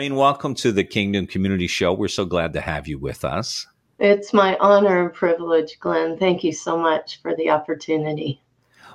Maureen, 0.00 0.16
welcome 0.16 0.54
to 0.54 0.72
the 0.72 0.82
Kingdom 0.82 1.26
Community 1.26 1.66
Show. 1.66 1.92
We're 1.92 2.08
so 2.08 2.24
glad 2.24 2.54
to 2.54 2.62
have 2.62 2.88
you 2.88 2.98
with 2.98 3.22
us. 3.22 3.66
It's 3.98 4.32
my 4.32 4.56
honor 4.56 5.04
and 5.04 5.12
privilege, 5.12 5.78
Glenn. 5.78 6.16
Thank 6.16 6.42
you 6.42 6.52
so 6.52 6.78
much 6.78 7.20
for 7.20 7.36
the 7.36 7.50
opportunity. 7.50 8.42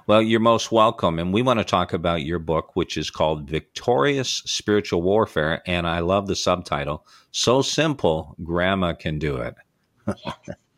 Well, 0.08 0.24
you're 0.24 0.40
most 0.40 0.72
welcome. 0.72 1.20
And 1.20 1.32
we 1.32 1.44
want 1.44 1.60
to 1.60 1.64
talk 1.64 1.94
about 1.94 2.24
your 2.24 2.40
book, 2.40 2.76
which 2.76 2.98
is 2.98 3.12
called 3.12 3.48
Victorious 3.48 4.42
Spiritual 4.48 5.04
Warfare. 5.04 5.62
And 5.68 5.86
I 5.86 6.00
love 6.00 6.26
the 6.26 6.36
subtitle 6.36 7.06
So 7.30 7.62
Simple, 7.62 8.36
Grandma 8.44 8.96
Can 8.96 9.20
Do 9.20 9.38
It. 9.38 9.56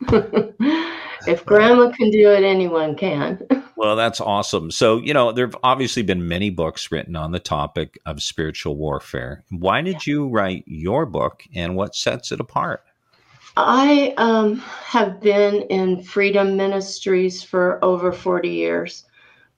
if 1.28 1.44
grandma 1.44 1.90
can 1.90 2.10
do 2.10 2.30
it, 2.30 2.42
anyone 2.42 2.96
can. 2.96 3.40
well, 3.76 3.96
that's 3.96 4.20
awesome. 4.20 4.70
So, 4.70 4.98
you 4.98 5.12
know, 5.12 5.30
there 5.30 5.46
have 5.46 5.56
obviously 5.62 6.02
been 6.02 6.26
many 6.26 6.48
books 6.48 6.90
written 6.90 7.16
on 7.16 7.32
the 7.32 7.38
topic 7.38 7.98
of 8.06 8.22
spiritual 8.22 8.76
warfare. 8.76 9.44
Why 9.50 9.82
did 9.82 10.06
you 10.06 10.28
write 10.28 10.64
your 10.66 11.04
book 11.04 11.44
and 11.54 11.76
what 11.76 11.94
sets 11.94 12.32
it 12.32 12.40
apart? 12.40 12.82
I 13.58 14.14
um, 14.16 14.56
have 14.56 15.20
been 15.20 15.62
in 15.62 16.02
freedom 16.02 16.56
ministries 16.56 17.42
for 17.42 17.84
over 17.84 18.10
40 18.10 18.48
years. 18.48 19.04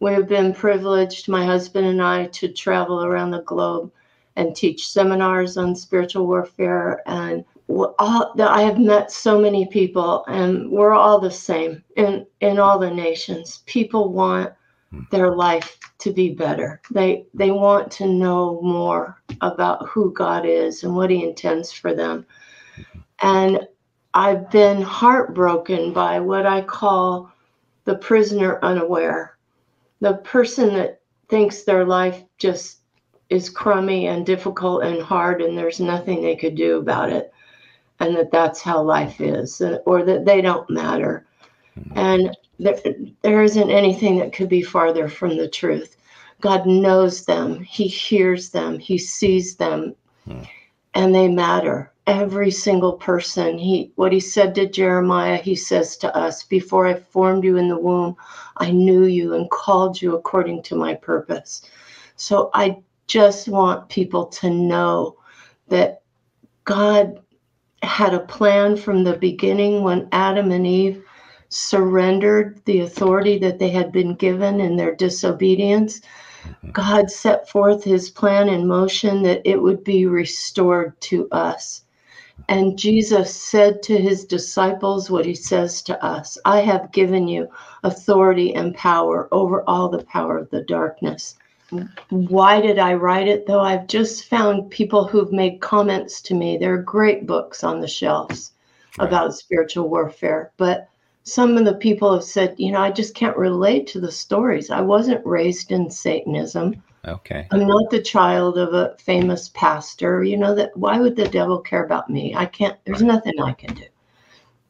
We've 0.00 0.26
been 0.26 0.54
privileged, 0.54 1.28
my 1.28 1.44
husband 1.44 1.86
and 1.86 2.02
I, 2.02 2.26
to 2.26 2.48
travel 2.48 3.04
around 3.04 3.30
the 3.30 3.42
globe 3.42 3.92
and 4.34 4.56
teach 4.56 4.88
seminars 4.88 5.56
on 5.56 5.76
spiritual 5.76 6.26
warfare. 6.26 7.02
And 7.06 7.44
all, 7.98 8.34
I 8.40 8.62
have 8.62 8.78
met 8.78 9.10
so 9.10 9.40
many 9.40 9.66
people, 9.66 10.24
and 10.26 10.70
we're 10.70 10.92
all 10.92 11.18
the 11.18 11.30
same 11.30 11.82
in, 11.96 12.26
in 12.40 12.58
all 12.58 12.78
the 12.78 12.90
nations. 12.90 13.62
People 13.66 14.12
want 14.12 14.52
hmm. 14.90 15.02
their 15.10 15.34
life 15.34 15.78
to 15.98 16.12
be 16.12 16.30
better. 16.30 16.80
They 16.90 17.26
they 17.34 17.50
want 17.50 17.90
to 17.92 18.06
know 18.06 18.60
more 18.62 19.22
about 19.40 19.88
who 19.88 20.12
God 20.12 20.46
is 20.46 20.82
and 20.84 20.94
what 20.94 21.10
He 21.10 21.22
intends 21.22 21.72
for 21.72 21.94
them. 21.94 22.26
And 23.22 23.66
I've 24.14 24.50
been 24.50 24.82
heartbroken 24.82 25.92
by 25.92 26.20
what 26.20 26.46
I 26.46 26.62
call 26.62 27.30
the 27.84 27.96
prisoner 27.96 28.58
unaware 28.62 29.36
the 30.00 30.14
person 30.14 30.74
that 30.74 31.00
thinks 31.28 31.62
their 31.62 31.84
life 31.84 32.24
just 32.38 32.78
is 33.28 33.48
crummy 33.48 34.08
and 34.08 34.26
difficult 34.26 34.82
and 34.82 35.00
hard 35.00 35.40
and 35.40 35.56
there's 35.56 35.78
nothing 35.78 36.20
they 36.20 36.34
could 36.34 36.56
do 36.56 36.78
about 36.78 37.10
it 37.10 37.32
and 38.00 38.16
that 38.16 38.30
that's 38.30 38.60
how 38.60 38.82
life 38.82 39.20
is 39.20 39.62
or 39.86 40.02
that 40.02 40.24
they 40.24 40.40
don't 40.40 40.68
matter 40.68 41.26
mm-hmm. 41.78 41.98
and 41.98 42.36
there, 42.58 42.78
there 43.22 43.42
isn't 43.42 43.70
anything 43.70 44.18
that 44.18 44.32
could 44.32 44.48
be 44.48 44.62
farther 44.62 45.08
from 45.08 45.36
the 45.36 45.48
truth 45.48 45.96
god 46.40 46.66
knows 46.66 47.24
them 47.24 47.60
he 47.60 47.86
hears 47.86 48.50
them 48.50 48.78
he 48.78 48.98
sees 48.98 49.56
them 49.56 49.94
mm. 50.26 50.48
and 50.94 51.14
they 51.14 51.28
matter 51.28 51.90
every 52.10 52.50
single 52.50 52.94
person. 52.94 53.56
He 53.56 53.92
what 53.94 54.12
he 54.12 54.18
said 54.18 54.54
to 54.56 54.68
Jeremiah, 54.68 55.36
he 55.36 55.54
says 55.54 55.96
to 55.98 56.14
us, 56.16 56.42
before 56.42 56.86
I 56.86 56.94
formed 56.94 57.44
you 57.44 57.56
in 57.56 57.68
the 57.68 57.78
womb, 57.78 58.16
I 58.56 58.72
knew 58.72 59.04
you 59.04 59.34
and 59.34 59.48
called 59.50 60.02
you 60.02 60.16
according 60.16 60.64
to 60.64 60.74
my 60.74 60.94
purpose. 60.94 61.62
So 62.16 62.50
I 62.52 62.78
just 63.06 63.48
want 63.48 63.88
people 63.88 64.26
to 64.26 64.50
know 64.50 65.18
that 65.68 66.02
God 66.64 67.20
had 67.82 68.14
a 68.14 68.20
plan 68.20 68.76
from 68.76 69.04
the 69.04 69.16
beginning 69.16 69.82
when 69.82 70.08
Adam 70.12 70.50
and 70.52 70.66
Eve 70.66 71.04
surrendered 71.48 72.60
the 72.64 72.80
authority 72.80 73.38
that 73.38 73.58
they 73.58 73.70
had 73.70 73.90
been 73.92 74.14
given 74.14 74.60
in 74.60 74.76
their 74.76 74.94
disobedience 74.94 76.00
Mm-hmm. 76.44 76.70
God 76.70 77.10
set 77.10 77.48
forth 77.50 77.84
his 77.84 78.08
plan 78.08 78.48
in 78.48 78.66
motion 78.66 79.22
that 79.22 79.42
it 79.44 79.60
would 79.60 79.84
be 79.84 80.06
restored 80.06 80.98
to 81.02 81.28
us. 81.30 81.84
And 82.48 82.78
Jesus 82.78 83.34
said 83.34 83.82
to 83.84 83.98
his 83.98 84.24
disciples 84.24 85.10
what 85.10 85.26
he 85.26 85.34
says 85.34 85.82
to 85.82 86.02
us 86.04 86.38
I 86.46 86.60
have 86.60 86.92
given 86.92 87.28
you 87.28 87.48
authority 87.84 88.54
and 88.54 88.74
power 88.74 89.28
over 89.32 89.62
all 89.68 89.90
the 89.90 90.04
power 90.04 90.38
of 90.38 90.48
the 90.50 90.62
darkness. 90.62 91.36
Why 92.10 92.60
did 92.60 92.78
I 92.78 92.94
write 92.94 93.28
it 93.28 93.46
though? 93.46 93.60
I've 93.60 93.86
just 93.86 94.26
found 94.26 94.70
people 94.70 95.06
who've 95.06 95.32
made 95.32 95.60
comments 95.60 96.20
to 96.22 96.34
me. 96.34 96.56
There 96.56 96.74
are 96.74 96.82
great 96.82 97.26
books 97.26 97.62
on 97.62 97.80
the 97.80 97.88
shelves 97.88 98.52
right. 98.98 99.06
about 99.06 99.34
spiritual 99.34 99.88
warfare, 99.88 100.52
but 100.56 100.88
some 101.22 101.56
of 101.56 101.64
the 101.64 101.74
people 101.74 102.12
have 102.12 102.24
said, 102.24 102.54
you 102.58 102.72
know, 102.72 102.80
I 102.80 102.90
just 102.90 103.14
can't 103.14 103.36
relate 103.36 103.86
to 103.88 104.00
the 104.00 104.10
stories. 104.10 104.70
I 104.70 104.80
wasn't 104.80 105.24
raised 105.24 105.70
in 105.70 105.90
Satanism. 105.90 106.82
Okay. 107.06 107.46
I'm 107.50 107.66
not 107.66 107.90
the 107.90 108.02
child 108.02 108.58
of 108.58 108.74
a 108.74 108.96
famous 108.98 109.50
pastor. 109.54 110.22
You 110.22 110.36
know 110.36 110.54
that 110.54 110.76
why 110.76 110.98
would 110.98 111.16
the 111.16 111.28
devil 111.28 111.58
care 111.58 111.84
about 111.84 112.10
me? 112.10 112.34
I 112.34 112.46
can't 112.46 112.76
there's 112.84 113.02
nothing 113.02 113.40
I 113.40 113.52
can 113.52 113.74
do. 113.74 113.84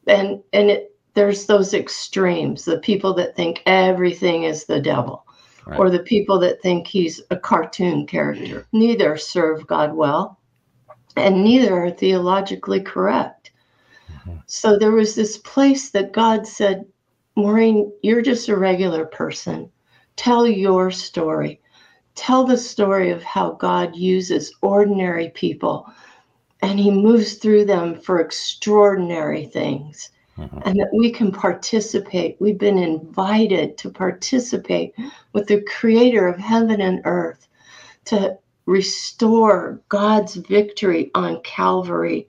And 0.07 0.41
and 0.53 0.69
it 0.69 0.95
there's 1.13 1.45
those 1.45 1.73
extremes, 1.73 2.63
the 2.63 2.79
people 2.79 3.13
that 3.15 3.35
think 3.35 3.63
everything 3.65 4.43
is 4.43 4.63
the 4.63 4.79
devil. 4.79 5.25
Right. 5.65 5.79
Or 5.79 5.89
the 5.89 5.99
people 5.99 6.39
that 6.39 6.61
think 6.61 6.87
he's 6.87 7.21
a 7.29 7.37
cartoon 7.37 8.07
character. 8.07 8.67
Neither 8.71 9.17
serve 9.17 9.67
God 9.67 9.93
well, 9.93 10.39
and 11.15 11.43
neither 11.43 11.85
are 11.85 11.91
theologically 11.91 12.81
correct. 12.81 13.51
Mm-hmm. 14.11 14.37
So 14.47 14.77
there 14.77 14.91
was 14.91 15.15
this 15.15 15.37
place 15.37 15.91
that 15.91 16.13
God 16.13 16.47
said, 16.47 16.85
Maureen, 17.35 17.91
you're 18.01 18.21
just 18.21 18.49
a 18.49 18.57
regular 18.57 19.05
person. 19.05 19.71
Tell 20.15 20.47
your 20.47 20.91
story 20.91 21.61
tell 22.15 22.43
the 22.43 22.57
story 22.57 23.09
of 23.11 23.23
how 23.23 23.53
God 23.53 23.95
uses 23.95 24.53
ordinary 24.61 25.29
people 25.29 25.91
and 26.61 26.79
he 26.79 26.91
moves 26.91 27.35
through 27.35 27.65
them 27.65 27.99
for 27.99 28.19
extraordinary 28.19 29.45
things. 29.45 30.11
Mm-hmm. 30.37 30.59
And 30.63 30.79
that 30.79 30.89
we 30.93 31.11
can 31.11 31.31
participate. 31.31 32.37
We've 32.39 32.57
been 32.57 32.77
invited 32.77 33.77
to 33.79 33.89
participate 33.89 34.95
with 35.33 35.47
the 35.47 35.61
creator 35.63 36.27
of 36.27 36.39
heaven 36.39 36.79
and 36.81 37.01
earth 37.03 37.47
to 38.05 38.37
restore 38.65 39.81
God's 39.89 40.35
victory 40.35 41.11
on 41.15 41.41
Calvary. 41.43 42.27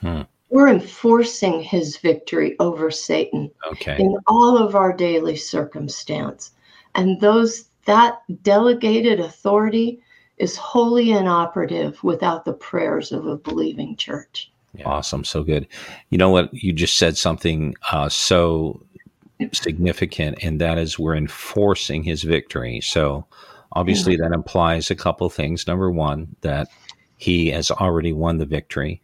Hmm. 0.00 0.22
We're 0.50 0.68
enforcing 0.68 1.62
his 1.62 1.96
victory 1.96 2.54
over 2.60 2.90
Satan 2.90 3.50
okay. 3.72 3.96
in 3.98 4.16
all 4.26 4.56
of 4.56 4.76
our 4.76 4.92
daily 4.92 5.36
circumstance. 5.36 6.52
And 6.94 7.20
those 7.20 7.64
that 7.86 8.22
delegated 8.42 9.20
authority 9.20 10.00
is 10.38 10.56
wholly 10.56 11.12
inoperative 11.12 12.02
without 12.04 12.44
the 12.44 12.52
prayers 12.52 13.12
of 13.12 13.26
a 13.26 13.36
believing 13.36 13.96
church. 13.96 14.52
Yeah. 14.74 14.88
Awesome. 14.88 15.24
So 15.24 15.44
good. 15.44 15.66
You 16.10 16.18
know 16.18 16.30
what? 16.30 16.52
You 16.52 16.72
just 16.72 16.98
said 16.98 17.16
something 17.16 17.74
uh, 17.92 18.08
so 18.08 18.84
significant, 19.52 20.38
and 20.42 20.60
that 20.60 20.78
is 20.78 20.98
we're 20.98 21.16
enforcing 21.16 22.02
his 22.02 22.22
victory. 22.22 22.80
So 22.80 23.26
obviously, 23.72 24.16
that 24.16 24.32
implies 24.32 24.90
a 24.90 24.96
couple 24.96 25.28
things. 25.30 25.66
Number 25.66 25.90
one, 25.90 26.34
that 26.40 26.68
he 27.16 27.50
has 27.50 27.70
already 27.70 28.12
won 28.12 28.38
the 28.38 28.46
victory. 28.46 29.00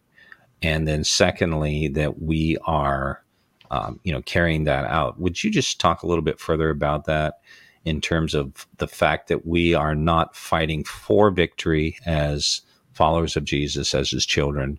And 0.63 0.87
then 0.87 1.05
secondly, 1.05 1.89
that 1.89 2.21
we 2.21 2.59
are, 2.67 3.23
um, 3.71 4.01
you 4.03 4.13
know, 4.13 4.21
carrying 4.23 4.65
that 4.65 4.85
out. 4.87 5.19
Would 5.19 5.43
you 5.43 5.51
just 5.51 5.81
talk 5.81 6.03
a 6.03 6.07
little 6.07 6.25
bit 6.25 6.41
further 6.41 6.71
about 6.71 7.07
that? 7.07 7.35
in 7.85 8.01
terms 8.01 8.35
of 8.35 8.67
the 8.79 8.87
fact 8.87 9.29
that 9.29 9.47
we 9.47 9.75
are 9.75 9.95
not 9.95 10.37
fighting 10.37 10.85
for 10.85 11.31
victory 11.31 11.97
as 12.05 12.61
followers 12.93 13.37
of 13.37 13.45
Jesus, 13.45 13.95
as 13.95 14.11
his 14.11 14.27
children, 14.27 14.79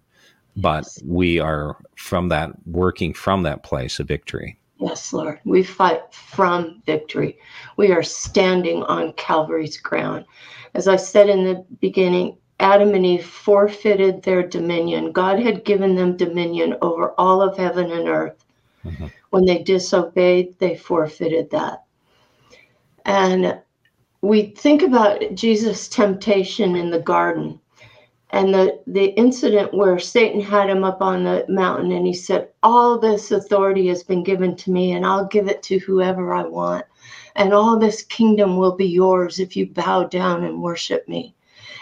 but 0.55 0.83
yes. 0.83 1.01
we 1.05 1.39
are 1.39 1.77
from 1.95 2.29
that 2.29 2.51
working 2.65 3.13
from 3.13 3.43
that 3.43 3.63
place 3.63 3.99
of 3.99 4.07
victory. 4.07 4.57
Yes, 4.79 5.13
Lord. 5.13 5.39
We 5.45 5.61
fight 5.61 6.01
from 6.11 6.81
victory. 6.85 7.37
We 7.77 7.91
are 7.91 8.01
standing 8.01 8.81
on 8.83 9.13
Calvary's 9.13 9.77
ground. 9.77 10.25
As 10.73 10.87
I 10.87 10.95
said 10.95 11.29
in 11.29 11.43
the 11.43 11.63
beginning, 11.79 12.37
Adam 12.59 12.93
and 12.93 13.05
Eve 13.05 13.25
forfeited 13.25 14.23
their 14.23 14.41
dominion. 14.41 15.11
God 15.11 15.39
had 15.39 15.65
given 15.65 15.95
them 15.95 16.17
dominion 16.17 16.75
over 16.81 17.13
all 17.17 17.41
of 17.41 17.57
heaven 17.57 17.91
and 17.91 18.07
earth. 18.07 18.43
Mm-hmm. 18.83 19.07
When 19.29 19.45
they 19.45 19.63
disobeyed, 19.63 20.57
they 20.59 20.75
forfeited 20.75 21.51
that. 21.51 21.83
And 23.05 23.59
we 24.21 24.47
think 24.51 24.81
about 24.81 25.23
Jesus' 25.33 25.87
temptation 25.87 26.75
in 26.75 26.91
the 26.91 26.99
garden 26.99 27.59
and 28.33 28.53
the, 28.53 28.79
the 28.87 29.07
incident 29.17 29.73
where 29.73 29.99
Satan 29.99 30.39
had 30.39 30.69
him 30.69 30.85
up 30.85 31.01
on 31.01 31.23
the 31.23 31.45
mountain 31.49 31.91
and 31.91 32.07
he 32.07 32.13
said, 32.13 32.47
All 32.63 32.97
this 32.97 33.31
authority 33.31 33.87
has 33.87 34.03
been 34.03 34.23
given 34.23 34.55
to 34.57 34.71
me, 34.71 34.93
and 34.93 35.05
I'll 35.05 35.25
give 35.25 35.49
it 35.49 35.61
to 35.63 35.79
whoever 35.79 36.33
I 36.33 36.43
want. 36.43 36.85
And 37.35 37.53
all 37.53 37.77
this 37.77 38.03
kingdom 38.03 38.55
will 38.55 38.75
be 38.75 38.87
yours 38.87 39.39
if 39.39 39.57
you 39.57 39.67
bow 39.67 40.05
down 40.05 40.45
and 40.45 40.61
worship 40.61 41.07
me. 41.09 41.35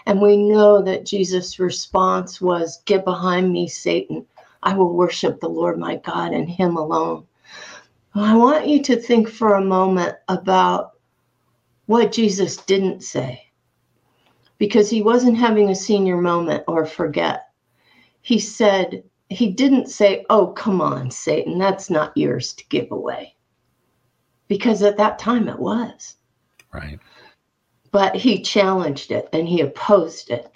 And 0.07 0.22
we 0.22 0.38
know 0.38 0.81
that 0.81 1.06
Jesus' 1.06 1.60
response 1.60 2.42
was, 2.42 2.81
Get 2.86 3.06
behind 3.06 3.51
me, 3.51 3.68
Satan. 3.68 4.25
I 4.63 4.74
will 4.74 4.94
worship 4.94 5.40
the 5.40 5.50
Lord 5.50 5.78
my 5.78 5.98
God 5.98 6.34
and 6.34 6.50
him 6.50 6.78
alone. 6.78 7.25
I 8.16 8.36
want 8.36 8.68
you 8.68 8.81
to 8.84 8.96
think 8.96 9.30
for 9.30 9.54
a 9.54 9.62
moment 9.63 10.16
about 10.28 10.94
what 11.86 12.12
Jesus 12.12 12.57
didn't 12.57 13.04
say. 13.04 13.49
Because 14.60 14.90
he 14.90 15.02
wasn't 15.02 15.38
having 15.38 15.70
a 15.70 15.76
senior 15.76 16.18
moment 16.22 16.64
or 16.68 16.86
forget. 16.86 17.48
He 18.22 18.38
said, 18.38 19.04
he 19.30 19.52
didn't 19.52 19.90
say, 19.90 20.26
Oh, 20.30 20.48
come 20.48 20.82
on, 20.82 21.10
Satan, 21.10 21.58
that's 21.58 21.90
not 21.90 22.16
yours 22.16 22.54
to 22.54 22.68
give 22.68 22.92
away. 22.92 23.36
Because 24.48 24.84
at 24.84 24.98
that 24.98 25.18
time 25.18 25.48
it 25.48 25.58
was. 25.58 26.18
Right. 26.72 27.00
But 27.92 28.16
he 28.16 28.42
challenged 28.42 29.12
it 29.12 29.30
and 29.34 29.48
he 29.48 29.62
opposed 29.62 30.30
it. 30.30 30.52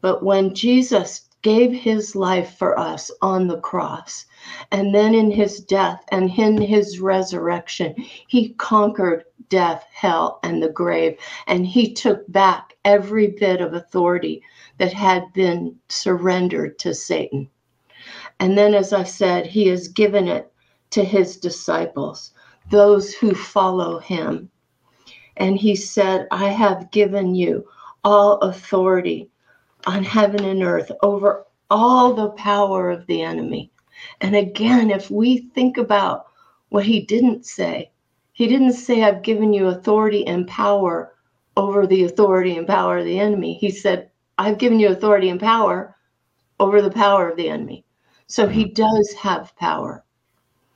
But 0.00 0.22
when 0.22 0.54
Jesus 0.54 1.28
gave 1.42 1.72
his 1.72 2.14
life 2.14 2.56
for 2.56 2.78
us 2.78 3.10
on 3.20 3.48
the 3.48 3.60
cross, 3.60 4.26
and 4.70 4.94
then 4.94 5.14
in 5.14 5.30
his 5.30 5.60
death 5.60 6.04
and 6.10 6.30
in 6.30 6.60
his 6.60 7.00
resurrection, 7.00 7.94
he 8.26 8.50
conquered 8.54 9.24
death, 9.48 9.86
hell, 9.92 10.40
and 10.42 10.62
the 10.62 10.68
grave. 10.68 11.18
And 11.46 11.66
he 11.66 11.92
took 11.92 12.30
back 12.30 12.74
every 12.84 13.28
bit 13.28 13.60
of 13.60 13.74
authority 13.74 14.42
that 14.78 14.92
had 14.92 15.32
been 15.32 15.76
surrendered 15.88 16.78
to 16.80 16.94
Satan. 16.94 17.48
And 18.40 18.56
then, 18.56 18.74
as 18.74 18.92
I 18.92 19.04
said, 19.04 19.46
he 19.46 19.66
has 19.68 19.88
given 19.88 20.28
it 20.28 20.52
to 20.90 21.04
his 21.04 21.36
disciples, 21.36 22.32
those 22.70 23.14
who 23.14 23.34
follow 23.34 23.98
him. 23.98 24.50
And 25.36 25.56
he 25.56 25.76
said, 25.76 26.26
I 26.30 26.48
have 26.48 26.90
given 26.90 27.34
you 27.34 27.66
all 28.04 28.38
authority 28.38 29.30
on 29.86 30.04
heaven 30.04 30.44
and 30.44 30.62
earth 30.62 30.90
over 31.02 31.44
all 31.70 32.14
the 32.14 32.30
power 32.30 32.90
of 32.90 33.06
the 33.06 33.22
enemy. 33.22 33.70
And 34.20 34.36
again, 34.36 34.90
if 34.90 35.10
we 35.10 35.38
think 35.54 35.76
about 35.78 36.26
what 36.68 36.84
he 36.84 37.00
didn't 37.00 37.46
say, 37.46 37.90
he 38.32 38.46
didn't 38.46 38.74
say, 38.74 39.02
I've 39.02 39.22
given 39.22 39.52
you 39.52 39.66
authority 39.66 40.26
and 40.26 40.46
power 40.46 41.14
over 41.56 41.86
the 41.86 42.04
authority 42.04 42.56
and 42.56 42.66
power 42.66 42.98
of 42.98 43.04
the 43.04 43.18
enemy. 43.18 43.54
He 43.54 43.70
said, 43.70 44.10
I've 44.38 44.58
given 44.58 44.78
you 44.78 44.90
authority 44.90 45.28
and 45.28 45.40
power 45.40 45.96
over 46.60 46.80
the 46.80 46.90
power 46.90 47.28
of 47.28 47.36
the 47.36 47.48
enemy. 47.48 47.84
So 48.28 48.46
he 48.46 48.64
mm-hmm. 48.64 48.74
does 48.74 49.12
have 49.14 49.56
power, 49.56 50.04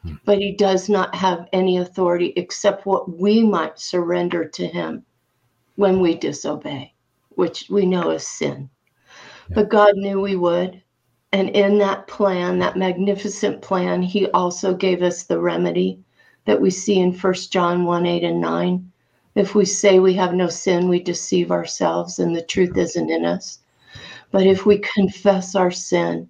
hmm. 0.02 0.14
but 0.24 0.38
he 0.38 0.52
does 0.56 0.88
not 0.88 1.14
have 1.14 1.48
any 1.52 1.78
authority 1.78 2.32
except 2.36 2.86
what 2.86 3.16
we 3.18 3.44
might 3.44 3.78
surrender 3.78 4.44
to 4.48 4.66
him 4.66 5.04
when 5.76 6.00
we 6.00 6.16
disobey, 6.16 6.92
which 7.30 7.66
we 7.70 7.86
know 7.86 8.10
is 8.10 8.26
sin. 8.26 8.68
Yeah. 9.48 9.54
But 9.54 9.68
God 9.70 9.96
knew 9.96 10.20
we 10.20 10.34
would. 10.34 10.82
And 11.32 11.48
in 11.50 11.78
that 11.78 12.06
plan, 12.06 12.58
that 12.58 12.76
magnificent 12.76 13.62
plan, 13.62 14.02
he 14.02 14.28
also 14.28 14.74
gave 14.74 15.02
us 15.02 15.22
the 15.22 15.40
remedy 15.40 15.98
that 16.44 16.60
we 16.60 16.70
see 16.70 16.98
in 16.98 17.12
1 17.12 17.34
John 17.50 17.84
1 17.84 18.06
8 18.06 18.24
and 18.24 18.40
9. 18.40 18.92
If 19.34 19.54
we 19.54 19.64
say 19.64 19.98
we 19.98 20.12
have 20.14 20.34
no 20.34 20.48
sin, 20.48 20.88
we 20.88 21.00
deceive 21.00 21.50
ourselves 21.50 22.18
and 22.18 22.36
the 22.36 22.42
truth 22.42 22.76
isn't 22.76 23.10
in 23.10 23.24
us. 23.24 23.60
But 24.30 24.46
if 24.46 24.66
we 24.66 24.78
confess 24.78 25.54
our 25.54 25.70
sin, 25.70 26.28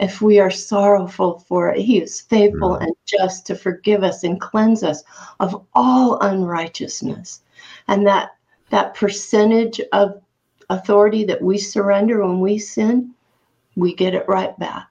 if 0.00 0.20
we 0.20 0.38
are 0.38 0.50
sorrowful 0.50 1.38
for 1.38 1.70
it, 1.70 1.80
He 1.80 2.02
is 2.02 2.20
faithful 2.20 2.70
mm. 2.70 2.82
and 2.82 2.92
just 3.06 3.46
to 3.46 3.54
forgive 3.54 4.02
us 4.02 4.24
and 4.24 4.40
cleanse 4.40 4.82
us 4.82 5.02
of 5.40 5.64
all 5.74 6.18
unrighteousness. 6.20 7.40
And 7.88 8.06
that 8.06 8.30
that 8.70 8.94
percentage 8.94 9.80
of 9.92 10.20
authority 10.70 11.24
that 11.24 11.42
we 11.42 11.58
surrender 11.58 12.26
when 12.26 12.40
we 12.40 12.58
sin, 12.58 13.14
we 13.76 13.94
get 13.94 14.14
it 14.14 14.28
right 14.28 14.56
back. 14.58 14.88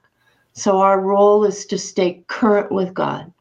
So 0.52 0.78
our 0.78 1.00
role 1.00 1.44
is 1.44 1.66
to 1.66 1.78
stay 1.78 2.24
current 2.26 2.70
with 2.70 2.92
God. 2.94 3.32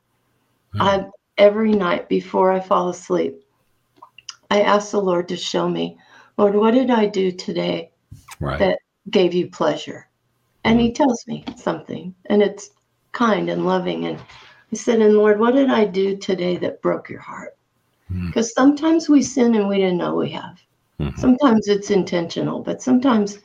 Mm. 0.76 0.82
I 0.82 1.06
every 1.38 1.72
night 1.72 2.08
before 2.08 2.52
I 2.52 2.60
fall 2.60 2.90
asleep, 2.90 3.44
I 4.50 4.62
ask 4.62 4.92
the 4.92 5.02
Lord 5.02 5.28
to 5.30 5.38
show 5.38 5.68
me, 5.68 5.98
Lord, 6.38 6.56
what 6.56 6.74
did 6.74 6.92
I 6.92 7.08
do 7.08 7.32
today 7.32 7.92
right. 8.40 8.60
that 8.60 8.80
gave 9.10 9.34
you 9.34 9.50
pleasure? 9.50 10.08
And 10.64 10.80
he 10.80 10.92
tells 10.92 11.26
me 11.28 11.44
something, 11.56 12.14
and 12.28 12.42
it's 12.42 12.70
kind 13.14 13.50
and 13.50 13.66
loving. 13.66 14.06
And 14.06 14.20
I 14.72 14.76
said, 14.76 15.02
And 15.02 15.16
Lord, 15.16 15.40
what 15.40 15.56
did 15.56 15.70
I 15.70 15.86
do 15.86 16.16
today 16.18 16.58
that 16.58 16.82
broke 16.82 17.10
your 17.10 17.20
heart? 17.20 17.58
Because 18.10 18.50
mm-hmm. 18.50 18.62
sometimes 18.62 19.10
we 19.10 19.22
sin 19.22 19.56
and 19.56 19.68
we 19.68 19.78
didn't 19.78 19.98
know 19.98 20.16
we 20.16 20.30
have. 20.32 20.62
Mm-hmm. 21.00 21.20
Sometimes 21.20 21.68
it's 21.68 21.90
intentional, 21.90 22.62
but 22.62 22.82
sometimes, 22.82 23.40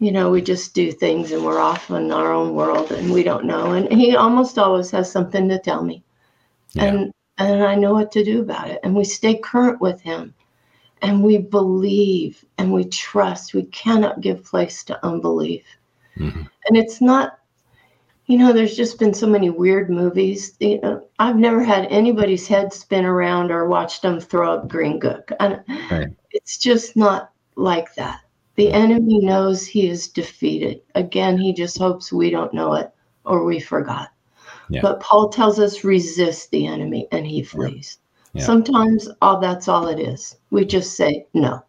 you 0.00 0.12
know, 0.12 0.30
we 0.30 0.40
just 0.40 0.74
do 0.74 0.92
things 0.92 1.32
and 1.32 1.44
we're 1.44 1.58
off 1.58 1.90
in 1.90 2.12
our 2.12 2.32
own 2.32 2.54
world 2.54 2.92
and 2.92 3.12
we 3.12 3.22
don't 3.22 3.44
know. 3.44 3.72
And 3.72 3.92
he 3.92 4.14
almost 4.14 4.58
always 4.58 4.90
has 4.92 5.10
something 5.10 5.48
to 5.48 5.58
tell 5.58 5.82
me. 5.82 6.04
Yeah. 6.72 6.84
And 6.84 7.12
and 7.38 7.64
I 7.64 7.74
know 7.74 7.92
what 7.92 8.12
to 8.12 8.24
do 8.24 8.40
about 8.40 8.68
it. 8.68 8.80
And 8.82 8.94
we 8.94 9.04
stay 9.04 9.36
current 9.36 9.80
with 9.80 10.00
him. 10.00 10.34
And 11.00 11.22
we 11.22 11.38
believe 11.38 12.44
and 12.58 12.72
we 12.72 12.84
trust. 12.84 13.54
We 13.54 13.64
cannot 13.64 14.20
give 14.20 14.44
place 14.44 14.82
to 14.84 15.06
unbelief. 15.06 15.64
Mm-hmm. 16.16 16.42
And 16.66 16.76
it's 16.76 17.00
not, 17.00 17.38
you 18.26 18.36
know, 18.36 18.52
there's 18.52 18.76
just 18.76 18.98
been 18.98 19.14
so 19.14 19.28
many 19.28 19.48
weird 19.48 19.90
movies. 19.90 20.56
You 20.58 20.80
know, 20.80 21.06
I've 21.20 21.36
never 21.36 21.62
had 21.62 21.86
anybody's 21.86 22.48
head 22.48 22.72
spin 22.72 23.04
around 23.04 23.52
or 23.52 23.68
watched 23.68 24.02
them 24.02 24.18
throw 24.18 24.54
up 24.54 24.66
green 24.66 24.98
gook. 24.98 25.30
And 25.38 25.62
right. 25.88 26.08
it's 26.32 26.58
just 26.58 26.96
not 26.96 27.30
like 27.54 27.94
that. 27.94 28.20
The 28.58 28.72
enemy 28.72 29.20
knows 29.20 29.64
he 29.64 29.88
is 29.88 30.08
defeated. 30.08 30.80
Again, 30.96 31.38
he 31.38 31.52
just 31.52 31.78
hopes 31.78 32.12
we 32.12 32.28
don't 32.28 32.52
know 32.52 32.72
it 32.72 32.90
or 33.24 33.44
we 33.44 33.60
forgot. 33.60 34.08
Yeah. 34.68 34.80
But 34.82 34.98
Paul 34.98 35.28
tells 35.28 35.60
us 35.60 35.84
resist 35.84 36.50
the 36.50 36.66
enemy 36.66 37.06
and 37.12 37.24
he 37.24 37.44
flees. 37.44 38.00
Yeah. 38.32 38.42
Sometimes 38.42 39.08
all 39.22 39.38
that's 39.38 39.68
all 39.68 39.86
it 39.86 40.00
is. 40.00 40.34
We 40.50 40.64
just 40.64 40.96
say 40.96 41.26
no. 41.34 41.62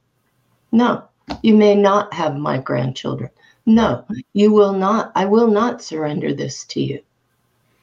No. 0.72 1.04
You 1.44 1.54
may 1.54 1.76
not 1.76 2.12
have 2.12 2.36
my 2.36 2.58
grandchildren. 2.58 3.30
No, 3.68 4.04
you 4.34 4.52
will 4.52 4.74
not. 4.74 5.12
I 5.14 5.26
will 5.26 5.48
not 5.48 5.84
surrender 5.84 6.34
this 6.34 6.64
to 6.70 6.82
you 6.82 7.02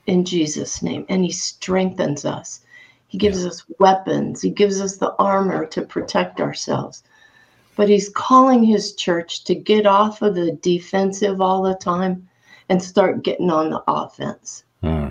in 0.08 0.24
Jesus' 0.24 0.82
name. 0.82 1.06
And 1.08 1.24
He 1.24 1.30
strengthens 1.30 2.24
us. 2.24 2.62
He 3.06 3.18
gives 3.18 3.42
yeah. 3.42 3.50
us 3.50 3.64
weapons, 3.78 4.42
He 4.42 4.50
gives 4.50 4.80
us 4.80 4.96
the 4.96 5.14
armor 5.16 5.64
to 5.66 5.82
protect 5.82 6.40
ourselves. 6.40 7.04
But 7.76 7.88
He's 7.88 8.08
calling 8.08 8.64
His 8.64 8.94
church 8.94 9.44
to 9.44 9.54
get 9.54 9.86
off 9.86 10.22
of 10.22 10.34
the 10.34 10.52
defensive 10.52 11.40
all 11.40 11.62
the 11.62 11.74
time 11.74 12.28
and 12.68 12.82
start 12.82 13.22
getting 13.22 13.50
on 13.50 13.70
the 13.70 13.82
offense. 13.86 14.64
Hmm. 14.82 15.08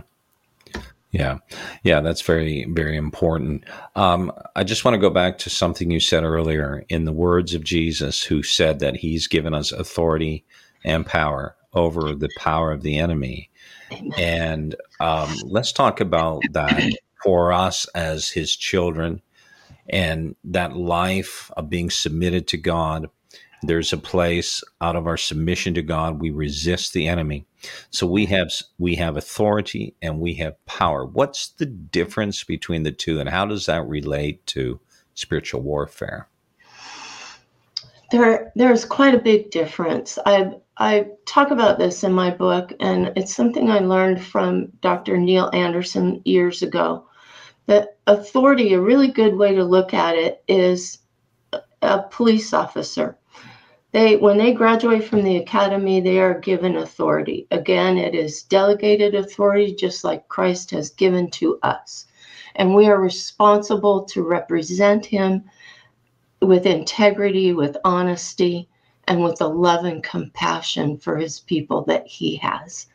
Yeah, 1.11 1.37
yeah, 1.83 2.01
that's 2.01 2.21
very, 2.21 2.65
very 2.65 2.97
important. 2.97 3.63
Um, 3.95 4.33
I 4.57 4.65
just 4.65 4.83
want 4.83 4.95
to 4.95 4.99
go 4.99 5.09
back 5.09 5.37
to 5.39 5.49
something 5.49 5.89
you 5.89 6.01
said 6.01 6.25
earlier 6.25 6.83
in 6.89 7.05
the 7.05 7.13
words 7.13 7.53
of 7.53 7.63
Jesus, 7.63 8.21
who 8.21 8.43
said 8.43 8.79
that 8.79 8.97
he's 8.97 9.27
given 9.27 9.53
us 9.53 9.71
authority 9.71 10.43
and 10.83 11.05
power 11.05 11.55
over 11.73 12.13
the 12.13 12.29
power 12.37 12.73
of 12.73 12.81
the 12.81 12.97
enemy. 12.97 13.49
And 14.17 14.75
um, 14.99 15.33
let's 15.45 15.71
talk 15.71 16.01
about 16.01 16.41
that 16.51 16.83
for 17.23 17.53
us 17.53 17.87
as 17.95 18.29
his 18.29 18.53
children 18.53 19.21
and 19.89 20.35
that 20.43 20.75
life 20.75 21.51
of 21.57 21.69
being 21.69 21.89
submitted 21.89 22.47
to 22.47 22.57
God. 22.57 23.07
There's 23.63 23.93
a 23.93 23.97
place 23.97 24.63
out 24.81 24.95
of 24.95 25.07
our 25.07 25.17
submission 25.17 25.73
to 25.75 25.81
God, 25.81 26.21
we 26.21 26.29
resist 26.29 26.93
the 26.93 27.07
enemy. 27.07 27.45
So 27.89 28.05
we 28.05 28.25
have 28.27 28.51
we 28.77 28.95
have 28.95 29.17
authority 29.17 29.95
and 30.01 30.19
we 30.19 30.35
have 30.35 30.63
power. 30.65 31.05
What's 31.05 31.49
the 31.49 31.65
difference 31.65 32.43
between 32.43 32.83
the 32.83 32.91
two, 32.91 33.19
and 33.19 33.29
how 33.29 33.45
does 33.45 33.65
that 33.65 33.87
relate 33.87 34.45
to 34.47 34.79
spiritual 35.15 35.61
warfare? 35.61 36.27
There, 38.11 38.51
there's 38.55 38.85
quite 38.85 39.15
a 39.15 39.19
big 39.19 39.49
difference. 39.49 40.19
I 40.25 40.51
I 40.77 41.07
talk 41.25 41.51
about 41.51 41.79
this 41.79 42.03
in 42.03 42.11
my 42.11 42.31
book, 42.31 42.73
and 42.79 43.13
it's 43.15 43.33
something 43.33 43.69
I 43.69 43.79
learned 43.79 44.23
from 44.23 44.67
Dr. 44.81 45.17
Neil 45.17 45.49
Anderson 45.53 46.21
years 46.25 46.61
ago. 46.61 47.07
That 47.67 47.97
authority, 48.07 48.73
a 48.73 48.81
really 48.81 49.07
good 49.07 49.35
way 49.35 49.55
to 49.55 49.63
look 49.63 49.93
at 49.93 50.15
it, 50.15 50.43
is 50.47 50.99
a 51.81 52.03
police 52.03 52.53
officer. 52.53 53.17
They, 53.91 54.17
when 54.17 54.37
they 54.37 54.53
graduate 54.53 55.05
from 55.05 55.23
the 55.23 55.37
academy, 55.37 56.01
they 56.01 56.19
are 56.19 56.39
given 56.39 56.75
authority. 56.75 57.47
Again, 57.51 57.97
it 57.97 58.13
is 58.13 58.43
delegated 58.43 59.15
authority, 59.15 59.73
just 59.73 60.03
like 60.03 60.27
Christ 60.27 60.71
has 60.71 60.89
given 60.89 61.31
to 61.31 61.59
us. 61.63 62.05
And 62.55 62.75
we 62.75 62.87
are 62.87 62.99
responsible 62.99 64.03
to 64.05 64.21
represent 64.21 65.05
Him 65.05 65.45
with 66.41 66.65
integrity, 66.65 67.53
with 67.53 67.77
honesty, 67.85 68.69
and 69.07 69.23
with 69.23 69.37
the 69.37 69.49
love 69.49 69.85
and 69.85 70.03
compassion 70.03 70.97
for 70.97 71.17
his 71.17 71.39
people 71.41 71.83
that 71.85 72.07
he 72.07 72.35
has. 72.37 72.87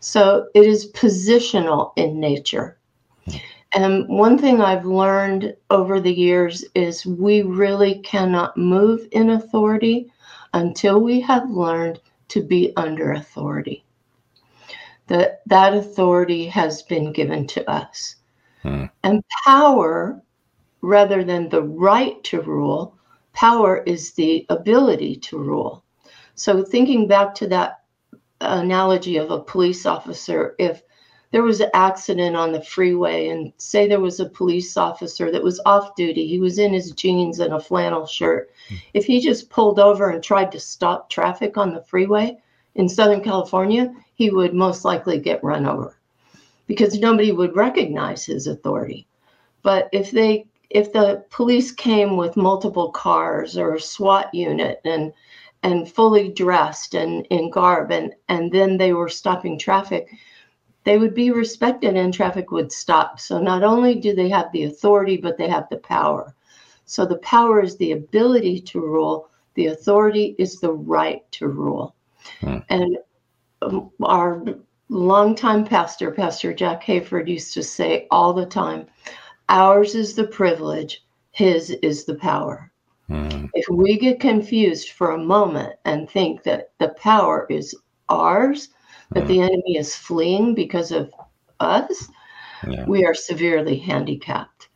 So 0.00 0.48
it 0.54 0.64
is 0.64 0.90
positional 0.92 1.92
in 1.96 2.18
nature. 2.18 2.78
And 3.74 4.06
one 4.06 4.36
thing 4.36 4.60
I've 4.60 4.84
learned 4.84 5.56
over 5.70 5.98
the 5.98 6.12
years 6.12 6.64
is 6.74 7.06
we 7.06 7.42
really 7.42 8.00
cannot 8.00 8.56
move 8.56 9.08
in 9.12 9.30
authority 9.30 10.12
until 10.52 11.00
we 11.00 11.20
have 11.20 11.48
learned 11.50 12.00
to 12.28 12.42
be 12.42 12.72
under 12.76 13.12
authority. 13.12 13.84
That 15.06 15.42
that 15.46 15.74
authority 15.74 16.46
has 16.46 16.82
been 16.82 17.12
given 17.12 17.46
to 17.48 17.68
us. 17.70 18.16
Hmm. 18.62 18.84
And 19.02 19.24
power, 19.44 20.22
rather 20.82 21.24
than 21.24 21.48
the 21.48 21.62
right 21.62 22.22
to 22.24 22.40
rule, 22.42 22.96
power 23.32 23.82
is 23.84 24.12
the 24.12 24.46
ability 24.48 25.16
to 25.16 25.38
rule. 25.38 25.82
So, 26.34 26.62
thinking 26.62 27.08
back 27.08 27.34
to 27.36 27.46
that 27.48 27.80
analogy 28.40 29.16
of 29.16 29.30
a 29.30 29.40
police 29.40 29.86
officer, 29.86 30.54
if 30.58 30.82
there 31.32 31.42
was 31.42 31.60
an 31.60 31.70
accident 31.74 32.36
on 32.36 32.52
the 32.52 32.62
freeway 32.62 33.28
and 33.28 33.52
say 33.56 33.88
there 33.88 34.00
was 34.00 34.20
a 34.20 34.28
police 34.28 34.76
officer 34.76 35.32
that 35.32 35.42
was 35.42 35.60
off 35.66 35.96
duty 35.96 36.26
he 36.28 36.38
was 36.38 36.58
in 36.58 36.72
his 36.72 36.92
jeans 36.92 37.40
and 37.40 37.52
a 37.52 37.60
flannel 37.60 38.06
shirt 38.06 38.50
mm. 38.68 38.78
if 38.94 39.04
he 39.04 39.20
just 39.20 39.50
pulled 39.50 39.80
over 39.80 40.10
and 40.10 40.22
tried 40.22 40.52
to 40.52 40.60
stop 40.60 41.10
traffic 41.10 41.56
on 41.56 41.72
the 41.74 41.82
freeway 41.82 42.36
in 42.76 42.88
southern 42.88 43.22
california 43.22 43.92
he 44.14 44.30
would 44.30 44.54
most 44.54 44.84
likely 44.84 45.18
get 45.18 45.42
run 45.42 45.66
over 45.66 45.96
because 46.66 47.00
nobody 47.00 47.32
would 47.32 47.56
recognize 47.56 48.24
his 48.24 48.46
authority 48.46 49.06
but 49.62 49.88
if 49.92 50.10
they 50.10 50.46
if 50.70 50.92
the 50.92 51.22
police 51.30 51.70
came 51.70 52.16
with 52.16 52.36
multiple 52.36 52.90
cars 52.90 53.58
or 53.58 53.74
a 53.74 53.80
SWAT 53.80 54.32
unit 54.34 54.80
and 54.84 55.12
and 55.62 55.90
fully 55.92 56.28
dressed 56.28 56.94
and 56.94 57.26
in 57.26 57.50
garb 57.50 57.90
and 57.90 58.14
and 58.28 58.50
then 58.50 58.78
they 58.78 58.92
were 58.92 59.08
stopping 59.08 59.58
traffic 59.58 60.08
they 60.84 60.98
would 60.98 61.14
be 61.14 61.30
respected 61.30 61.96
and 61.96 62.12
traffic 62.12 62.50
would 62.50 62.72
stop. 62.72 63.20
So 63.20 63.40
not 63.40 63.62
only 63.62 63.94
do 63.94 64.14
they 64.14 64.28
have 64.28 64.50
the 64.52 64.64
authority, 64.64 65.16
but 65.16 65.38
they 65.38 65.48
have 65.48 65.68
the 65.70 65.78
power. 65.78 66.34
So 66.84 67.06
the 67.06 67.18
power 67.18 67.62
is 67.62 67.76
the 67.76 67.92
ability 67.92 68.60
to 68.60 68.80
rule, 68.80 69.28
the 69.54 69.66
authority 69.66 70.34
is 70.38 70.60
the 70.60 70.72
right 70.72 71.22
to 71.32 71.48
rule. 71.48 71.94
Hmm. 72.40 72.58
And 72.68 72.98
um, 73.62 73.90
our 74.02 74.44
longtime 74.88 75.64
pastor, 75.64 76.10
Pastor 76.10 76.52
Jack 76.52 76.82
Hayford, 76.82 77.28
used 77.28 77.54
to 77.54 77.62
say 77.62 78.06
all 78.10 78.32
the 78.32 78.46
time 78.46 78.86
ours 79.48 79.94
is 79.94 80.14
the 80.14 80.26
privilege, 80.26 81.04
his 81.30 81.70
is 81.70 82.04
the 82.04 82.14
power. 82.14 82.70
Hmm. 83.06 83.46
If 83.54 83.66
we 83.70 83.98
get 83.98 84.20
confused 84.20 84.90
for 84.90 85.12
a 85.12 85.18
moment 85.18 85.74
and 85.84 86.10
think 86.10 86.42
that 86.44 86.70
the 86.78 86.90
power 86.90 87.46
is 87.50 87.76
ours, 88.08 88.68
that 89.14 89.26
the 89.26 89.40
enemy 89.40 89.76
is 89.76 89.94
fleeing 89.94 90.54
because 90.54 90.92
of 90.92 91.12
us, 91.60 92.08
yeah. 92.68 92.84
we 92.86 93.04
are 93.04 93.14
severely 93.14 93.78
handicapped. 93.78 94.68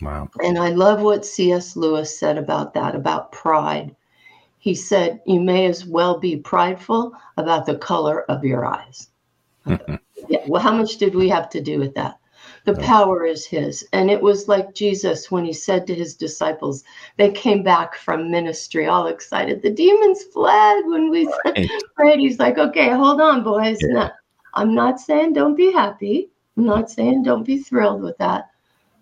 Wow. 0.00 0.28
And 0.42 0.58
I 0.58 0.70
love 0.70 1.00
what 1.02 1.26
C.S. 1.26 1.76
Lewis 1.76 2.18
said 2.18 2.38
about 2.38 2.74
that, 2.74 2.94
about 2.94 3.32
pride. 3.32 3.94
He 4.58 4.74
said, 4.74 5.20
You 5.26 5.40
may 5.40 5.66
as 5.66 5.84
well 5.84 6.18
be 6.18 6.36
prideful 6.36 7.12
about 7.36 7.66
the 7.66 7.76
color 7.76 8.22
of 8.30 8.44
your 8.44 8.64
eyes. 8.64 9.08
yeah, 9.66 10.44
well, 10.46 10.62
how 10.62 10.72
much 10.72 10.98
did 10.98 11.14
we 11.14 11.28
have 11.28 11.48
to 11.50 11.60
do 11.60 11.78
with 11.78 11.94
that? 11.94 12.18
The 12.64 12.74
power 12.74 13.24
is 13.24 13.46
his. 13.46 13.86
And 13.92 14.10
it 14.10 14.20
was 14.20 14.48
like 14.48 14.74
Jesus 14.74 15.30
when 15.30 15.44
he 15.44 15.52
said 15.52 15.86
to 15.86 15.94
his 15.94 16.14
disciples, 16.14 16.84
they 17.16 17.30
came 17.30 17.62
back 17.62 17.94
from 17.96 18.30
ministry 18.30 18.86
all 18.86 19.06
excited. 19.06 19.62
The 19.62 19.70
demons 19.70 20.24
fled 20.24 20.84
when 20.86 21.10
we 21.10 21.32
prayed. 21.96 22.20
He's 22.20 22.38
like, 22.38 22.58
okay, 22.58 22.90
hold 22.90 23.20
on, 23.20 23.42
boys. 23.42 23.80
Yeah. 23.82 23.94
Now, 23.94 24.12
I'm 24.54 24.74
not 24.74 25.00
saying 25.00 25.32
don't 25.34 25.56
be 25.56 25.72
happy. 25.72 26.30
I'm 26.56 26.66
not 26.66 26.90
saying 26.90 27.22
don't 27.22 27.44
be 27.44 27.58
thrilled 27.58 28.02
with 28.02 28.18
that. 28.18 28.50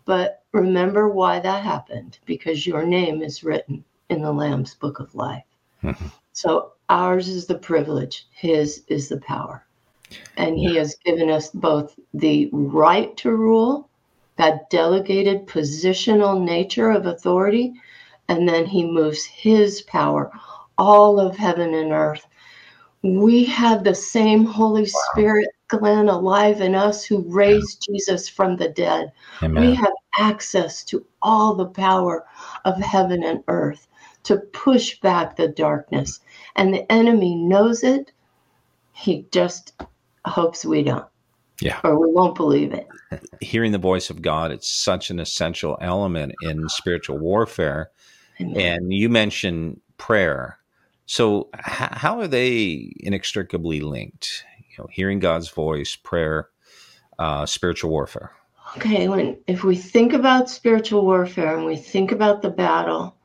But 0.05 0.43
remember 0.53 1.09
why 1.09 1.41
that 1.41 1.65
happened 1.65 2.19
because 2.27 2.67
your 2.67 2.85
name 2.85 3.23
is 3.23 3.43
written 3.43 3.85
in 4.09 4.23
the 4.23 4.33
Lamb's 4.33 4.75
book 4.75 5.01
of 5.01 5.15
life. 5.15 5.45
So 6.33 6.73
ours 6.91 7.29
is 7.31 7.47
the 7.47 7.59
privilege, 7.59 8.29
his 8.31 8.85
is 8.89 9.09
the 9.09 9.17
power. 9.21 9.65
And 10.37 10.59
he 10.59 10.77
has 10.77 10.97
given 11.05 11.31
us 11.31 11.51
both 11.51 11.99
the 12.13 12.49
right 12.53 13.17
to 13.19 13.33
rule, 13.33 13.89
that 14.37 14.69
delegated 14.69 15.47
positional 15.47 16.43
nature 16.43 16.91
of 16.91 17.07
authority, 17.07 17.73
and 18.29 18.49
then 18.49 18.67
he 18.67 18.85
moves 18.85 19.25
his 19.25 19.83
power, 19.83 20.31
all 20.77 21.19
of 21.19 21.37
heaven 21.37 21.73
and 21.75 21.93
earth. 21.93 22.27
We 23.03 23.45
have 23.45 23.85
the 23.85 23.95
same 23.95 24.45
Holy 24.45 24.83
wow. 24.83 25.01
Spirit, 25.13 25.49
Glenn, 25.69 26.09
alive 26.09 26.61
in 26.61 26.75
us 26.75 27.05
who 27.05 27.25
raised 27.29 27.87
Jesus 27.91 28.29
from 28.29 28.57
the 28.57 28.69
dead. 28.69 29.13
Amen. 29.43 29.63
We 29.63 29.75
have 29.75 29.93
access 30.19 30.85
to 30.85 31.05
all 31.23 31.55
the 31.55 31.67
power 31.67 32.27
of 32.65 32.77
heaven 32.79 33.23
and 33.23 33.43
earth 33.49 33.87
to 34.25 34.39
push 34.39 34.99
back 35.01 35.37
the 35.37 35.49
darkness. 35.49 36.21
And 36.57 36.75
the 36.75 36.91
enemy 36.91 37.37
knows 37.37 37.85
it. 37.85 38.13
He 38.93 39.27
just 39.31 39.73
hopes 40.26 40.64
we 40.64 40.83
don't. 40.83 41.06
Yeah. 41.61 41.80
Or 41.85 41.99
we 41.99 42.12
won't 42.12 42.35
believe 42.35 42.73
it. 42.73 42.87
Hearing 43.40 43.73
the 43.73 43.78
voice 43.78 44.11
of 44.11 44.21
God, 44.21 44.50
it's 44.50 44.68
such 44.68 45.11
an 45.11 45.18
essential 45.18 45.78
element 45.80 46.35
in 46.42 46.68
spiritual 46.68 47.18
warfare. 47.18 47.90
Amen. 48.40 48.61
And 48.61 48.92
you 48.92 49.09
mentioned 49.09 49.80
prayer. 49.97 50.59
So, 51.06 51.49
h- 51.54 51.92
how 51.92 52.21
are 52.21 52.28
they 52.28 52.92
inextricably 53.00 53.80
linked? 53.80 54.45
You 54.68 54.83
know, 54.83 54.88
hearing 54.90 55.21
God's 55.21 55.49
voice, 55.49 55.97
prayer, 55.97 56.50
uh, 57.18 57.47
spiritual 57.47 57.90
warfare. 57.90 58.33
Okay, 58.76 59.09
when 59.09 59.38
if 59.47 59.64
we 59.64 59.76
think 59.76 60.12
about 60.12 60.50
spiritual 60.50 61.02
warfare 61.02 61.56
and 61.56 61.64
we 61.64 61.76
think 61.76 62.12
about 62.12 62.42
the 62.42 62.50
battle, 62.50 63.16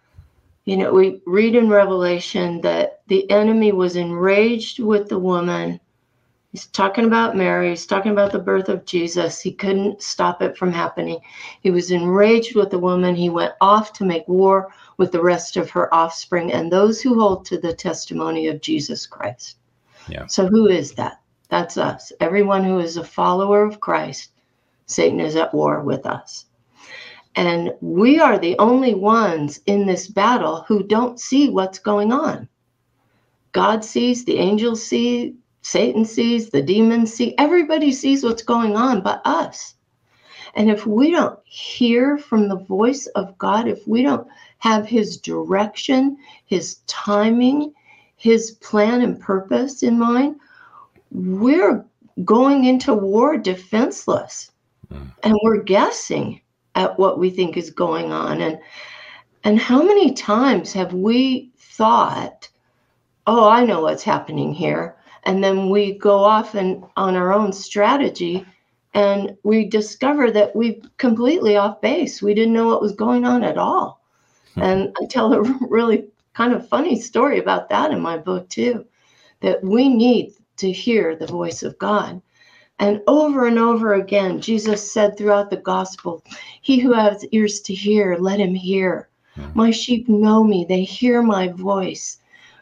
you 0.64 0.78
know, 0.78 0.94
we 0.94 1.22
read 1.26 1.56
in 1.56 1.68
Revelation 1.68 2.62
that 2.62 3.02
the 3.08 3.30
enemy 3.30 3.72
was 3.72 3.96
enraged 3.96 4.80
with 4.80 5.10
the 5.10 5.20
woman 5.20 5.80
He's 6.52 6.66
talking 6.68 7.06
about 7.06 7.38
Mary. 7.38 7.70
He's 7.70 7.86
talking 7.86 8.12
about 8.12 8.34
the 8.34 8.40
birth 8.40 8.68
of 8.68 8.84
Jesus. 8.84 9.40
He 9.40 9.54
couldn't 9.54 10.02
stop 10.02 10.42
it 10.42 10.58
from 10.58 10.74
happening. 10.74 11.22
He 11.62 11.72
was 11.72 11.92
enraged 11.92 12.56
with 12.56 12.72
the 12.72 12.80
woman. 12.80 13.16
He 13.16 13.30
went 13.30 13.54
off 13.62 13.94
to 13.94 14.06
make 14.06 14.28
war 14.28 14.74
with 14.98 15.14
the 15.14 15.24
rest 15.24 15.56
of 15.56 15.70
her 15.70 15.94
offspring 15.94 16.52
and 16.52 16.70
those 16.70 17.02
who 17.02 17.18
hold 17.18 17.46
to 17.46 17.58
the 17.58 17.74
testimony 17.74 18.48
of 18.48 18.60
Jesus 18.60 19.08
Christ. 19.08 19.58
Yeah. 20.10 20.26
So, 20.26 20.48
who 20.48 20.68
is 20.68 20.92
that? 20.94 21.22
That's 21.48 21.78
us. 21.78 22.12
Everyone 22.20 22.66
who 22.66 22.80
is 22.80 22.98
a 22.98 23.04
follower 23.04 23.64
of 23.64 23.80
Christ, 23.80 24.32
Satan 24.88 25.22
is 25.22 25.38
at 25.38 25.54
war 25.54 25.82
with 25.82 26.06
us. 26.06 26.48
And 27.36 27.74
we 27.80 28.20
are 28.20 28.38
the 28.38 28.58
only 28.60 28.94
ones 28.94 29.62
in 29.68 29.86
this 29.86 30.08
battle 30.08 30.66
who 30.68 30.84
don't 30.84 31.18
see 31.18 31.50
what's 31.50 31.80
going 31.80 32.12
on. 32.12 32.50
God 33.54 33.86
sees, 33.86 34.26
the 34.26 34.38
angels 34.38 34.84
see, 34.84 35.36
Satan 35.62 36.06
sees, 36.06 36.50
the 36.50 36.62
demons 36.62 37.14
see, 37.14 37.36
everybody 37.38 37.92
sees 37.92 38.24
what's 38.24 38.44
going 38.44 38.76
on 38.76 39.02
but 39.02 39.22
us. 39.26 39.76
And 40.56 40.70
if 40.70 40.86
we 40.86 41.12
don't 41.12 41.40
hear 41.46 42.18
from 42.18 42.50
the 42.50 42.58
voice 42.58 43.06
of 43.08 43.38
God, 43.38 43.68
if 43.68 43.88
we 43.88 44.02
don't 44.02 44.28
have 44.58 44.86
his 44.86 45.18
direction, 45.18 46.18
his 46.46 46.78
timing, 46.88 47.74
his 48.18 48.52
plan 48.52 49.02
and 49.02 49.20
purpose 49.20 49.84
in 49.84 49.98
mind, 49.98 50.36
we're 51.12 51.86
going 52.26 52.66
into 52.66 52.94
war 52.94 53.38
defenseless. 53.38 54.52
Mm. 54.92 55.12
And 55.24 55.40
we're 55.44 55.64
guessing 55.64 56.42
at 56.76 56.98
what 57.00 57.20
we 57.20 57.30
think 57.30 57.56
is 57.56 57.70
going 57.70 58.12
on. 58.12 58.42
And 58.42 58.60
and 59.44 59.60
how 59.60 59.82
many 59.82 60.14
times 60.14 60.72
have 60.74 60.94
we 60.94 61.50
thought, 61.58 62.48
oh, 63.26 63.50
I 63.50 63.66
know 63.66 63.82
what's 63.82 64.04
happening 64.04 64.54
here 64.54 64.96
and 65.24 65.44
then 65.44 65.70
we 65.70 65.94
go 65.94 66.24
off 66.24 66.56
and 66.56 66.84
on 66.98 67.16
our 67.16 67.34
own 67.34 67.54
strategy 67.54 68.46
and 68.94 69.38
we 69.44 69.66
discover 69.66 70.32
that 70.32 70.56
we 70.56 70.82
completely 70.98 71.56
off 71.56 71.80
base. 71.80 72.22
We 72.22 72.34
didn't 72.34 72.54
know 72.54 72.68
what 72.68 72.82
was 72.82 72.92
going 72.94 73.26
on 73.26 73.44
at 73.44 73.58
all. 73.58 74.02
Hmm. 74.56 74.62
and 74.62 74.96
i 75.02 75.06
tell 75.06 75.34
a 75.34 75.42
really 75.70 76.08
kind 76.34 76.54
of 76.54 76.68
funny 76.68 77.00
story 77.00 77.40
about 77.40 77.70
that 77.70 77.92
in 77.92 78.02
my 78.02 78.18
book 78.18 78.50
too 78.50 78.86
that 79.40 79.64
we 79.64 79.90
need 79.90 80.34
to 80.58 80.72
hear 80.72 81.16
the 81.16 81.28
voice 81.28 81.64
of 81.64 81.78
god. 81.80 82.22
And 82.80 83.02
over 83.08 83.46
and 83.48 83.60
over 83.60 83.94
again 83.94 84.42
jesus 84.42 84.92
said 84.92 85.18
throughout 85.18 85.50
the 85.50 85.58
gospel 85.58 86.24
he 86.62 86.80
who 86.80 86.94
has 86.94 87.26
ears 87.32 87.62
to 87.62 87.74
hear 87.74 88.18
let 88.20 88.40
him 88.40 88.56
hear. 88.56 89.10
Hmm. 89.36 89.52
my 89.54 89.72
sheep 89.72 90.10
know 90.10 90.44
me. 90.44 90.66
They 90.68 90.84
hear 90.84 91.22
my 91.22 91.48
voice 91.48 92.18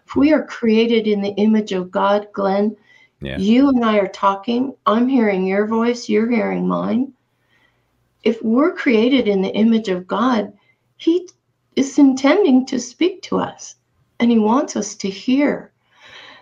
if 0.10 0.16
we 0.16 0.34
are 0.34 0.44
created 0.44 1.06
in 1.06 1.22
the 1.22 1.36
image 1.36 1.72
of 1.72 1.92
God, 1.92 2.30
Glenn, 2.34 2.76
yeah. 3.22 3.38
you 3.38 3.70
and 3.70 3.86
I 3.86 4.00
are 4.00 4.08
talking, 4.08 4.74
I'm 4.88 5.08
hearing 5.08 5.46
your 5.46 5.68
voice, 5.68 6.10
you're 6.10 6.32
hearing 6.32 6.68
mine. 6.68 7.14
If 8.24 8.42
we're 8.42 8.74
created 8.74 9.28
in 9.28 9.44
the 9.44 9.54
image 9.54 9.88
of 9.88 10.08
God, 10.08 10.52
He 10.98 11.30
is 11.76 12.00
intending 12.00 12.66
to 12.66 12.80
speak 12.80 13.22
to 13.24 13.38
us 13.38 13.76
and 14.20 14.32
He 14.32 14.40
wants 14.40 14.76
us 14.76 14.96
to 14.96 15.12
hear. 15.12 15.74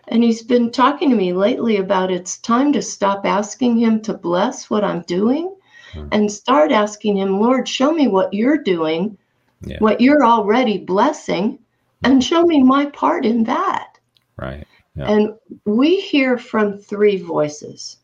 And 0.07 0.23
He's 0.23 0.43
been 0.43 0.71
talking 0.71 1.09
to 1.09 1.17
me 1.17 1.33
lately 1.33 1.75
about 1.75 2.09
it's 2.09 2.37
time 2.37 2.71
to 2.71 2.81
stop 2.81 3.25
asking 3.25 3.75
Him 3.75 4.01
to 4.03 4.13
bless 4.13 4.69
what 4.69 4.85
I'm 4.85 5.01
doing 5.01 5.53
mm. 5.91 6.07
and 6.13 6.31
start 6.31 6.71
asking 6.71 7.17
Him, 7.17 7.41
Lord, 7.41 7.67
show 7.67 7.91
me 7.91 8.07
what 8.07 8.33
you're 8.33 8.63
doing, 8.63 9.17
yeah. 9.65 9.79
what 9.79 9.99
you're 9.99 10.25
already 10.25 10.77
blessing 10.77 11.59
and 12.03 12.23
show 12.23 12.43
me 12.43 12.63
my 12.63 12.85
part 12.87 13.25
in 13.25 13.43
that. 13.45 13.97
Right. 14.37 14.67
Yeah. 14.95 15.11
And 15.11 15.33
we 15.65 15.99
hear 16.01 16.37
from 16.37 16.77
three 16.77 17.17
voices 17.17 17.97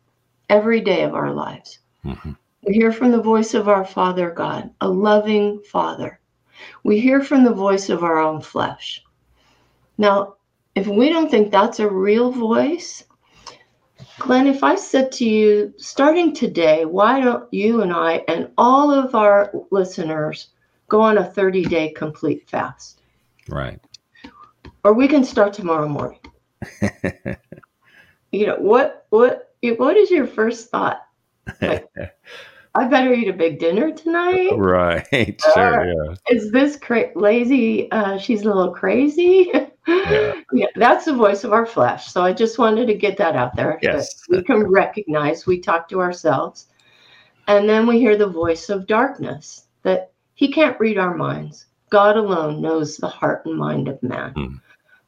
every 0.50 0.81
day 0.81 1.03
of 1.03 1.15
our 1.15 1.33
lives. 1.33 1.79
Mm-hmm. 2.05 2.31
We 2.67 2.73
hear 2.73 2.91
from 2.91 3.12
the 3.12 3.21
voice 3.21 3.53
of 3.53 3.67
our 3.67 3.85
Father 3.85 4.31
God, 4.31 4.71
a 4.81 4.89
loving 4.89 5.62
Father. 5.63 6.19
We 6.83 7.00
hear 7.00 7.21
from 7.21 7.43
the 7.43 7.53
voice 7.53 7.89
of 7.89 8.03
our 8.03 8.19
own 8.19 8.41
flesh. 8.41 9.03
Now, 9.97 10.35
if 10.75 10.88
we 10.88 11.09
don't 11.09 11.29
think 11.29 11.51
that's 11.51 11.79
a 11.79 11.89
real 11.89 12.31
voice, 12.31 13.03
Glenn, 14.19 14.47
if 14.47 14.63
I 14.63 14.75
said 14.75 15.12
to 15.13 15.25
you, 15.25 15.73
starting 15.77 16.33
today, 16.33 16.85
why 16.85 17.19
don't 17.19 17.51
you 17.53 17.81
and 17.81 17.91
I 17.91 18.23
and 18.27 18.50
all 18.57 18.91
of 18.91 19.15
our 19.15 19.51
listeners 19.71 20.50
go 20.88 21.01
on 21.01 21.17
a 21.17 21.25
30 21.25 21.65
day 21.65 21.89
complete 21.89 22.47
fast? 22.50 23.01
Right. 23.50 23.79
Or 24.83 24.93
we 24.93 25.07
can 25.07 25.23
start 25.23 25.53
tomorrow 25.53 25.88
morning. 25.88 26.19
you 28.31 28.47
know, 28.47 28.57
what, 28.57 29.05
what, 29.09 29.53
what 29.77 29.97
is 29.97 30.12
your 30.12 30.27
first 30.27 30.69
thought? 30.69 31.01
Like, 31.62 31.88
I 32.75 32.88
better 32.88 33.13
eat 33.13 33.27
a 33.27 33.33
big 33.33 33.59
dinner 33.59 33.91
tonight. 33.91 34.50
Right. 34.57 35.39
Sure. 35.53 35.85
yeah. 35.85 36.15
Is 36.29 36.51
this 36.51 36.75
cra- 36.75 37.12
lazy? 37.15 37.91
Uh, 37.91 38.17
she's 38.17 38.41
a 38.41 38.45
little 38.45 38.73
crazy. 38.73 39.51
Yeah. 39.53 40.33
yeah. 40.53 40.67
That's 40.75 41.05
the 41.05 41.13
voice 41.13 41.43
of 41.43 41.53
our 41.53 41.67
flesh. 41.67 42.12
So 42.12 42.23
I 42.23 42.33
just 42.33 42.57
wanted 42.57 42.88
to 42.88 42.95
get 42.95 43.15
that 43.17 43.35
out 43.35 43.55
there. 43.55 43.77
Yes. 43.83 44.23
we 44.27 44.43
can 44.43 44.63
recognize 44.63 45.45
we 45.45 45.59
talk 45.59 45.88
to 45.89 46.01
ourselves. 46.01 46.67
And 47.47 47.69
then 47.69 47.85
we 47.85 48.00
hear 48.00 48.17
the 48.17 48.27
voice 48.27 48.69
of 48.69 48.88
darkness 48.88 49.67
that 49.83 50.12
he 50.33 50.51
can't 50.51 50.79
read 50.79 50.97
our 50.97 51.15
minds. 51.15 51.67
God 51.93 52.17
alone 52.17 52.59
knows 52.59 52.97
the 52.97 53.07
heart 53.07 53.45
and 53.45 53.55
mind 53.55 53.88
of 53.88 54.01
man. 54.01 54.33
Mm. 54.33 54.59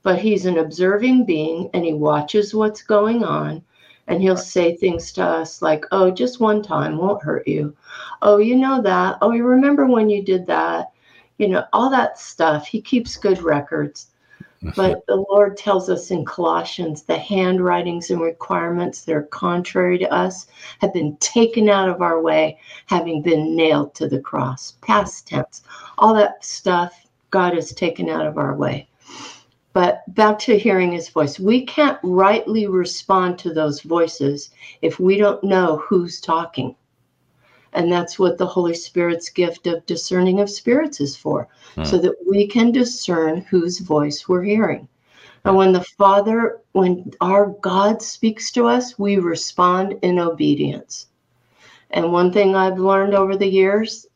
But 0.04 0.20
he's 0.20 0.46
an 0.46 0.60
observing 0.60 1.26
being 1.26 1.68
and 1.74 1.84
he 1.84 1.94
watches 1.94 2.54
what's 2.54 2.84
going 2.84 3.24
on 3.24 3.64
and 4.06 4.22
he'll 4.22 4.38
say 4.38 4.76
things 4.76 5.12
to 5.14 5.24
us 5.24 5.64
like, 5.64 5.84
oh, 5.92 6.12
just 6.12 6.40
one 6.40 6.62
time 6.62 6.98
won't 6.98 7.24
hurt 7.24 7.48
you. 7.48 7.76
Oh, 8.22 8.38
you 8.38 8.56
know 8.56 8.84
that. 8.84 9.18
Oh, 9.24 9.32
you 9.32 9.44
remember 9.44 9.88
when 9.88 10.12
you 10.12 10.24
did 10.24 10.46
that? 10.46 10.92
You 11.40 11.48
know, 11.48 11.66
all 11.74 11.90
that 11.90 12.20
stuff. 12.20 12.68
He 12.68 12.84
keeps 12.84 13.18
good 13.18 13.42
records. 13.42 14.12
But 14.76 15.06
the 15.06 15.26
Lord 15.30 15.58
tells 15.58 15.90
us 15.90 16.12
in 16.12 16.26
Colossians 16.26 17.04
the 17.04 17.18
handwritings 17.18 18.10
and 18.10 18.22
requirements 18.22 19.02
that 19.02 19.16
are 19.16 19.24
contrary 19.24 19.98
to 20.00 20.12
us 20.12 20.48
have 20.80 20.94
been 20.94 21.18
taken 21.18 21.70
out 21.70 21.90
of 21.90 22.02
our 22.02 22.22
way, 22.22 22.58
having 22.88 23.22
been 23.22 23.56
nailed 23.56 23.94
to 23.96 24.08
the 24.08 24.20
cross. 24.20 24.74
Past 24.82 25.28
tense. 25.28 25.64
All 25.98 26.14
that 26.16 26.44
stuff 26.44 27.08
God 27.30 27.54
has 27.54 27.74
taken 27.74 28.10
out 28.10 28.26
of 28.26 28.38
our 28.38 28.56
way. 28.56 28.88
But 29.74 30.04
back 30.16 30.40
to 30.40 30.58
hearing 30.58 30.94
his 30.94 31.10
voice. 31.10 31.38
We 31.38 31.66
can't 31.66 32.00
rightly 32.02 32.66
respond 32.68 33.38
to 33.40 33.54
those 33.54 33.82
voices 33.82 34.52
if 34.82 35.00
we 35.00 35.18
don't 35.18 35.44
know 35.44 35.84
who's 35.86 36.22
talking. 36.22 36.76
And 37.76 37.92
that's 37.92 38.18
what 38.18 38.38
the 38.38 38.46
Holy 38.46 38.74
Spirit's 38.74 39.30
gift 39.30 39.68
of 39.68 39.86
discerning 39.86 40.40
of 40.40 40.50
spirits 40.50 41.02
is 41.02 41.16
for, 41.16 41.50
hmm. 41.76 41.84
so 41.84 41.98
that 41.98 42.16
we 42.28 42.48
can 42.48 42.72
discern 42.72 43.42
whose 43.42 43.80
voice 43.80 44.28
we're 44.28 44.44
hearing. 44.44 44.88
And 45.44 45.56
when 45.56 45.74
the 45.74 45.84
Father, 45.84 46.62
when 46.72 47.12
our 47.22 47.48
God 47.62 48.02
speaks 48.02 48.52
to 48.54 48.66
us, 48.66 48.98
we 48.98 49.18
respond 49.18 50.00
in 50.02 50.18
obedience. 50.18 51.08
And 51.92 52.12
one 52.12 52.34
thing 52.34 52.56
I've 52.56 52.80
learned 52.80 53.14
over 53.14 53.36
the 53.36 53.48
years, 53.48 54.08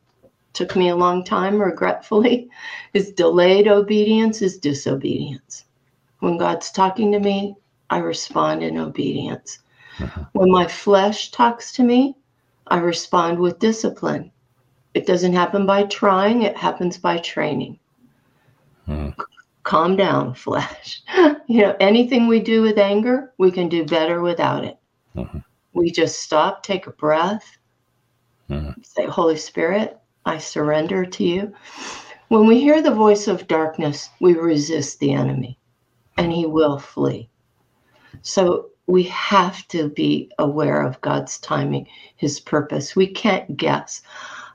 took 0.52 0.74
me 0.74 0.88
a 0.88 0.96
long 0.96 1.22
time, 1.22 1.60
regretfully, 1.60 2.48
is 2.94 3.12
delayed 3.12 3.68
obedience 3.68 4.42
is 4.42 4.58
disobedience. 4.58 5.66
When 6.18 6.38
God's 6.38 6.70
talking 6.70 7.12
to 7.12 7.20
me, 7.20 7.54
I 7.90 7.98
respond 7.98 8.62
in 8.62 8.76
obedience. 8.78 9.60
Uh-huh. 10.00 10.24
When 10.32 10.50
my 10.50 10.66
flesh 10.66 11.30
talks 11.30 11.72
to 11.72 11.82
me, 11.82 12.16
I 12.70 12.78
respond 12.78 13.38
with 13.38 13.58
discipline. 13.58 14.30
It 14.94 15.06
doesn't 15.06 15.32
happen 15.32 15.66
by 15.66 15.84
trying, 15.84 16.42
it 16.42 16.56
happens 16.56 16.98
by 16.98 17.18
training. 17.18 17.78
Hmm. 18.86 19.10
Calm 19.62 19.96
down, 19.96 20.34
flesh. 20.46 21.02
you 21.46 21.62
know, 21.62 21.76
anything 21.80 22.26
we 22.26 22.40
do 22.40 22.62
with 22.62 22.78
anger, 22.78 23.32
we 23.38 23.50
can 23.50 23.68
do 23.68 23.84
better 23.84 24.20
without 24.20 24.64
it. 24.64 24.78
Uh-huh. 25.16 25.40
We 25.72 25.90
just 25.90 26.20
stop, 26.20 26.62
take 26.62 26.86
a 26.86 26.92
breath, 26.92 27.58
uh-huh. 28.48 28.74
say, 28.82 29.06
Holy 29.06 29.36
Spirit, 29.36 29.98
I 30.24 30.38
surrender 30.38 31.04
to 31.04 31.24
you. 31.24 31.54
When 32.28 32.46
we 32.46 32.60
hear 32.60 32.82
the 32.82 32.94
voice 32.94 33.26
of 33.26 33.48
darkness, 33.48 34.08
we 34.20 34.34
resist 34.34 35.00
the 35.00 35.12
enemy 35.12 35.58
and 36.16 36.32
he 36.32 36.46
will 36.46 36.78
flee. 36.78 37.28
So 38.22 38.70
we 38.90 39.04
have 39.04 39.66
to 39.68 39.88
be 39.88 40.30
aware 40.38 40.82
of 40.82 41.00
God's 41.00 41.38
timing, 41.38 41.86
his 42.16 42.40
purpose. 42.40 42.96
We 42.96 43.06
can't 43.06 43.56
guess. 43.56 44.02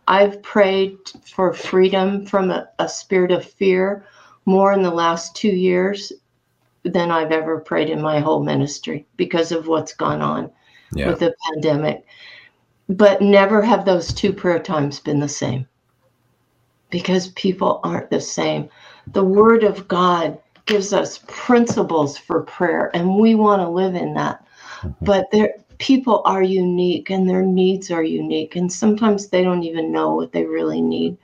I've 0.08 0.42
prayed 0.44 0.98
for 1.26 1.54
freedom 1.54 2.26
from 2.26 2.52
a, 2.52 2.68
a, 2.78 2.88
spirit 2.90 3.32
of 3.32 3.46
fear 3.46 4.06
more 4.46 4.74
in 4.74 4.84
the 4.84 4.92
last 4.92 5.36
two 5.36 5.50
years 5.50 6.12
than 6.84 7.12
I've 7.12 7.32
ever 7.32 7.60
prayed 7.60 7.90
in 7.90 8.02
my 8.02 8.20
whole 8.20 8.44
ministry 8.44 9.08
because 9.16 9.52
of 9.52 9.68
what's 9.68 9.96
gone 9.96 10.22
on 10.22 10.52
yeah. 10.94 11.10
with 11.10 11.20
the 11.20 11.34
pandemic. 11.48 12.06
But 12.90 13.22
never 13.22 13.64
have 13.64 13.86
those 13.86 14.14
two 14.14 14.32
prayer 14.34 14.60
times 14.60 15.00
been 15.00 15.20
the 15.20 15.28
same 15.28 15.66
because 16.92 17.30
people 17.30 17.80
aren't 17.84 18.12
the 18.12 18.22
same. 18.22 18.70
The 19.08 19.24
Word 19.24 19.64
of 19.64 19.88
God 19.88 20.38
gives 20.66 20.94
us 20.94 21.20
principles 21.28 22.18
for 22.18 22.42
prayer 22.42 22.92
and 22.94 23.18
we 23.18 23.36
want 23.36 23.62
to 23.62 23.70
live 23.70 23.96
in 23.96 24.14
that. 24.14 24.46
Mm-hmm. 24.82 25.06
but 25.06 25.32
there 25.32 25.54
people 25.78 26.22
are 26.26 26.44
unique 26.44 27.10
and 27.10 27.30
their 27.30 27.42
needs 27.42 27.92
are 27.92 28.04
unique 28.04 28.56
and 28.56 28.72
sometimes 28.72 29.28
they 29.28 29.44
don't 29.44 29.64
even 29.64 29.92
know 29.92 30.16
what 30.16 30.32
they 30.32 30.46
really 30.46 30.82
need. 30.82 31.18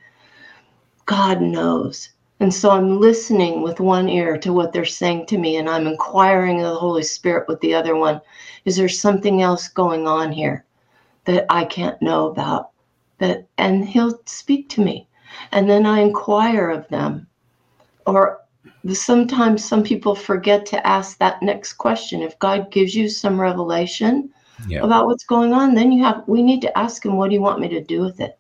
God 1.06 1.42
knows. 1.42 2.10
And 2.40 2.54
so 2.54 2.72
i'm 2.72 3.00
listening 3.00 3.62
with 3.62 3.80
one 3.80 4.10
ear 4.10 4.38
to 4.40 4.54
what 4.54 4.74
they're 4.74 4.86
saying 4.86 5.28
to 5.28 5.38
me 5.38 5.58
and 5.58 5.70
i'm 5.70 5.86
inquiring 5.88 6.62
of 6.62 6.74
the 6.74 6.80
holy 6.80 7.04
spirit 7.04 7.48
with 7.48 7.60
the 7.62 7.74
other 7.74 7.96
one 7.96 8.20
is 8.66 8.76
there 8.76 8.90
something 8.90 9.42
else 9.42 9.68
going 9.68 10.08
on 10.08 10.32
here 10.32 10.66
that 11.26 11.46
i 11.50 11.64
can't 11.66 12.02
know 12.02 12.28
about? 12.28 12.72
That 13.20 13.48
and 13.58 13.88
he'll 13.88 14.20
speak 14.26 14.70
to 14.70 14.82
me. 14.82 15.08
And 15.52 15.70
then 15.70 15.86
i 15.86 16.00
inquire 16.00 16.70
of 16.70 16.88
them 16.90 17.28
or 18.08 18.40
sometimes 18.94 19.64
some 19.64 19.84
people 19.84 20.16
forget 20.16 20.66
to 20.68 20.88
ask 20.88 21.18
that 21.18 21.42
next 21.42 21.74
question. 21.74 22.22
If 22.22 22.38
God 22.40 22.72
gives 22.72 22.96
you 22.96 23.10
some 23.10 23.40
revelation 23.40 24.30
yeah. 24.68 24.80
about 24.80 25.08
what's 25.08 25.24
going 25.24 25.54
on, 25.54 25.76
then 25.76 25.92
you 25.92 26.04
have 26.04 26.24
we 26.28 26.42
need 26.42 26.62
to 26.62 26.78
ask 26.78 27.06
him, 27.06 27.18
what 27.18 27.30
do 27.30 27.36
you 27.36 27.42
want 27.42 27.60
me 27.60 27.68
to 27.70 27.84
do 27.84 28.02
with 28.02 28.20
it? 28.20 28.38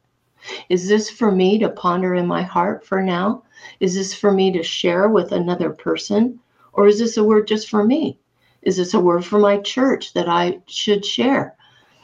Is 0.70 0.88
this 0.88 1.10
for 1.10 1.32
me 1.32 1.60
to 1.60 1.70
ponder 1.70 2.16
in 2.16 2.26
my 2.26 2.42
heart 2.42 2.86
for 2.86 3.02
now? 3.02 3.44
Is 3.80 3.94
this 3.94 4.14
for 4.14 4.32
me 4.32 4.52
to 4.54 4.64
share 4.64 5.10
with 5.10 5.32
another 5.32 5.70
person? 5.70 6.40
Or 6.74 6.88
is 6.88 7.00
this 7.00 7.18
a 7.18 7.24
word 7.24 7.48
just 7.48 7.70
for 7.70 7.84
me? 7.84 8.18
Is 8.62 8.78
this 8.78 8.94
a 8.94 9.00
word 9.00 9.26
for 9.26 9.40
my 9.40 9.58
church 9.60 10.14
that 10.14 10.30
I 10.30 10.60
should 10.68 11.06
share? 11.06 11.56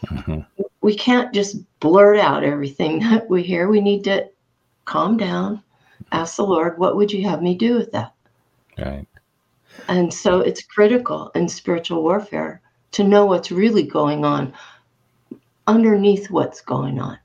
Mm-hmm. 0.06 0.42
We 0.82 0.96
can't 0.96 1.34
just 1.34 1.58
blurt 1.80 2.18
out 2.18 2.44
everything 2.44 3.00
that 3.10 3.30
we 3.30 3.44
hear. 3.44 3.68
We 3.68 3.82
need 3.82 4.04
to 4.04 4.30
calm 4.86 5.18
down, 5.18 5.64
ask 6.12 6.36
the 6.38 6.44
Lord, 6.44 6.78
what 6.78 6.96
would 6.96 7.12
you 7.12 7.28
have 7.28 7.42
me 7.42 7.56
do 7.56 7.76
with 7.76 7.92
that? 7.92 8.14
Right. 8.78 9.08
And 9.88 10.14
so 10.14 10.40
it's 10.40 10.64
critical 10.64 11.32
in 11.36 11.48
spiritual 11.48 12.04
warfare 12.04 12.62
to 12.92 13.04
know 13.04 13.26
what's 13.26 13.52
really 13.52 13.84
going 13.84 14.26
on 14.26 14.54
underneath 15.68 16.30
what's 16.30 16.62
going 16.62 17.00
on. 17.00 17.20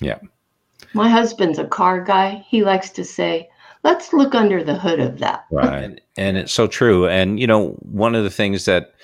Yeah. 0.00 0.18
My 0.92 1.08
husband's 1.08 1.58
a 1.58 1.66
car 1.66 2.02
guy. 2.02 2.44
He 2.48 2.64
likes 2.64 2.90
to 2.90 3.04
say, 3.04 3.48
let's 3.82 4.12
look 4.12 4.34
under 4.34 4.62
the 4.62 4.78
hood 4.78 5.00
of 5.00 5.18
that. 5.20 5.46
Right. 5.50 6.00
and 6.16 6.36
it's 6.36 6.52
so 6.52 6.66
true. 6.66 7.08
And, 7.08 7.38
you 7.38 7.46
know, 7.46 7.70
one 7.80 8.14
of 8.14 8.24
the 8.24 8.30
things 8.30 8.64
that 8.64 8.94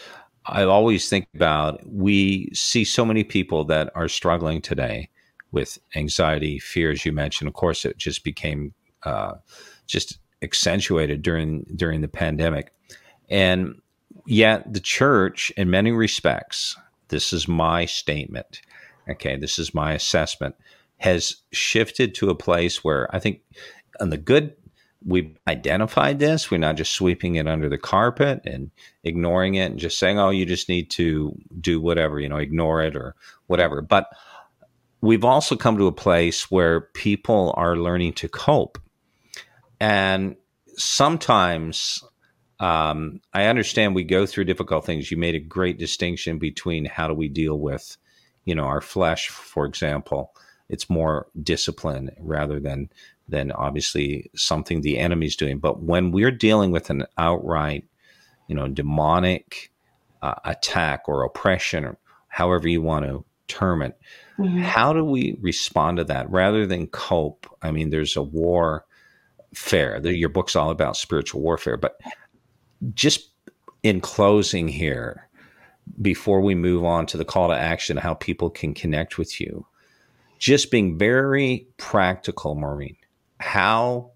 I 0.46 0.64
always 0.64 1.08
think 1.08 1.26
about, 1.34 1.80
we 1.86 2.50
see 2.52 2.84
so 2.84 3.04
many 3.04 3.24
people 3.24 3.64
that 3.66 3.90
are 3.94 4.08
struggling 4.08 4.60
today 4.60 5.08
with 5.52 5.78
anxiety, 5.94 6.58
fear, 6.58 6.90
as 6.90 7.04
you 7.04 7.12
mentioned. 7.12 7.46
Of 7.46 7.54
course, 7.54 7.84
it 7.84 7.96
just 7.96 8.24
became 8.24 8.74
uh, 9.04 9.34
just 9.86 10.18
accentuated 10.42 11.22
during 11.22 11.64
during 11.76 12.00
the 12.00 12.08
pandemic. 12.08 12.72
And 13.28 13.80
yet 14.26 14.72
the 14.72 14.80
church 14.80 15.50
in 15.56 15.70
many 15.70 15.92
respects, 15.92 16.76
this 17.08 17.32
is 17.32 17.48
my 17.48 17.86
statement, 17.86 18.60
okay, 19.08 19.36
this 19.36 19.58
is 19.58 19.74
my 19.74 19.92
assessment, 19.92 20.54
has 20.98 21.36
shifted 21.52 22.14
to 22.16 22.30
a 22.30 22.34
place 22.34 22.84
where 22.84 23.14
I 23.14 23.18
think 23.18 23.40
on 24.00 24.10
the 24.10 24.18
good 24.18 24.54
we've 25.04 25.36
identified 25.48 26.18
this. 26.18 26.50
We're 26.50 26.58
not 26.58 26.76
just 26.76 26.92
sweeping 26.92 27.34
it 27.34 27.48
under 27.48 27.68
the 27.68 27.78
carpet 27.78 28.42
and 28.44 28.70
ignoring 29.04 29.54
it 29.54 29.70
and 29.70 29.78
just 29.78 29.98
saying, 29.98 30.18
oh, 30.18 30.30
you 30.30 30.46
just 30.46 30.68
need 30.68 30.90
to 30.90 31.36
do 31.60 31.80
whatever, 31.80 32.20
you 32.20 32.28
know, 32.28 32.36
ignore 32.36 32.82
it 32.82 32.96
or 32.96 33.14
whatever. 33.46 33.82
But 33.82 34.08
we've 35.00 35.24
also 35.24 35.56
come 35.56 35.76
to 35.78 35.86
a 35.86 35.92
place 35.92 36.50
where 36.50 36.80
people 36.80 37.52
are 37.56 37.76
learning 37.76 38.14
to 38.14 38.28
cope 38.28 38.78
and 39.82 40.36
sometimes 40.76 42.04
um, 42.60 43.20
I 43.34 43.46
understand 43.46 43.96
we 43.96 44.04
go 44.04 44.26
through 44.26 44.44
difficult 44.44 44.86
things. 44.86 45.10
You 45.10 45.16
made 45.16 45.34
a 45.34 45.40
great 45.40 45.76
distinction 45.76 46.38
between 46.38 46.84
how 46.84 47.08
do 47.08 47.14
we 47.14 47.28
deal 47.28 47.58
with, 47.58 47.96
you 48.44 48.54
know, 48.54 48.62
our 48.62 48.80
flesh, 48.80 49.28
for 49.28 49.66
example, 49.66 50.36
it's 50.68 50.88
more 50.88 51.26
discipline 51.42 52.10
rather 52.20 52.60
than 52.60 52.90
than 53.28 53.50
obviously 53.50 54.30
something 54.36 54.82
the 54.82 54.98
enemy's 54.98 55.34
doing. 55.34 55.58
But 55.58 55.82
when 55.82 56.12
we're 56.12 56.30
dealing 56.30 56.70
with 56.70 56.88
an 56.88 57.04
outright, 57.18 57.84
you 58.46 58.54
know, 58.54 58.68
demonic 58.68 59.72
uh, 60.22 60.34
attack 60.44 61.08
or 61.08 61.24
oppression, 61.24 61.84
or 61.84 61.98
however 62.28 62.68
you 62.68 62.82
want 62.82 63.06
to 63.06 63.24
term 63.48 63.82
it, 63.82 63.98
mm-hmm. 64.38 64.60
how 64.60 64.92
do 64.92 65.04
we 65.04 65.36
respond 65.40 65.96
to 65.96 66.04
that 66.04 66.30
rather 66.30 66.68
than 66.68 66.86
cope? 66.86 67.48
I 67.60 67.72
mean, 67.72 67.90
there's 67.90 68.14
a 68.14 68.22
war 68.22 68.84
fair. 69.54 70.00
Your 70.06 70.28
book's 70.28 70.56
all 70.56 70.70
about 70.70 70.96
spiritual 70.96 71.40
warfare, 71.40 71.76
but 71.76 72.00
just 72.94 73.30
in 73.82 74.00
closing 74.00 74.68
here, 74.68 75.28
before 76.00 76.40
we 76.40 76.54
move 76.54 76.84
on 76.84 77.06
to 77.06 77.16
the 77.16 77.24
call 77.24 77.48
to 77.48 77.54
action, 77.54 77.96
how 77.96 78.14
people 78.14 78.50
can 78.50 78.72
connect 78.74 79.18
with 79.18 79.40
you, 79.40 79.66
just 80.38 80.70
being 80.70 80.98
very 80.98 81.66
practical, 81.76 82.54
Maureen. 82.54 82.96
How 83.40 84.12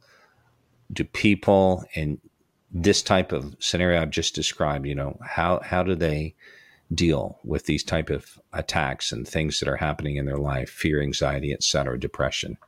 do 0.93 1.05
people 1.05 1.85
in 1.95 2.21
this 2.71 3.03
type 3.03 3.33
of 3.33 3.57
scenario 3.59 4.01
I've 4.01 4.11
just 4.11 4.35
described, 4.35 4.87
you 4.87 4.95
know, 4.95 5.19
how 5.23 5.61
how 5.63 5.83
do 5.83 5.95
they 5.95 6.35
deal 6.95 7.41
with 7.43 7.67
these 7.67 7.83
type 7.83 8.11
of 8.11 8.39
attacks 8.53 9.11
and 9.11 9.27
things 9.27 9.59
that 9.59 9.69
are 9.69 9.77
happening 9.77 10.17
in 10.17 10.27
their 10.27 10.39
life, 10.39 10.71
fear, 10.71 11.03
anxiety, 11.03 11.53
etc., 11.53 11.99
depression? 11.99 12.59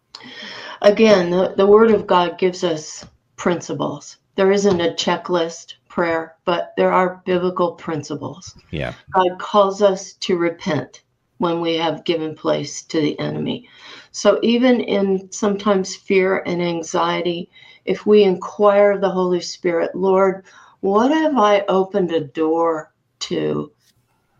Again, 0.82 1.30
the, 1.30 1.54
the 1.56 1.66
word 1.66 1.90
of 1.90 2.06
God 2.06 2.38
gives 2.38 2.64
us 2.64 3.04
principles. 3.36 4.18
There 4.36 4.52
isn't 4.52 4.80
a 4.80 4.94
checklist 4.94 5.74
prayer, 5.88 6.36
but 6.44 6.72
there 6.76 6.92
are 6.92 7.22
biblical 7.24 7.72
principles. 7.72 8.56
Yeah. 8.70 8.94
God 9.12 9.38
calls 9.38 9.82
us 9.82 10.12
to 10.14 10.36
repent 10.36 11.02
when 11.38 11.60
we 11.60 11.76
have 11.76 12.04
given 12.04 12.34
place 12.34 12.82
to 12.84 13.00
the 13.00 13.18
enemy. 13.18 13.68
So 14.12 14.38
even 14.42 14.80
in 14.80 15.30
sometimes 15.32 15.96
fear 15.96 16.42
and 16.46 16.62
anxiety, 16.62 17.50
if 17.84 18.06
we 18.06 18.22
inquire 18.22 18.92
of 18.92 19.00
the 19.00 19.10
Holy 19.10 19.40
Spirit, 19.40 19.94
Lord, 19.94 20.44
what 20.80 21.10
have 21.10 21.36
I 21.36 21.64
opened 21.68 22.12
a 22.12 22.20
door 22.20 22.92
to 23.20 23.72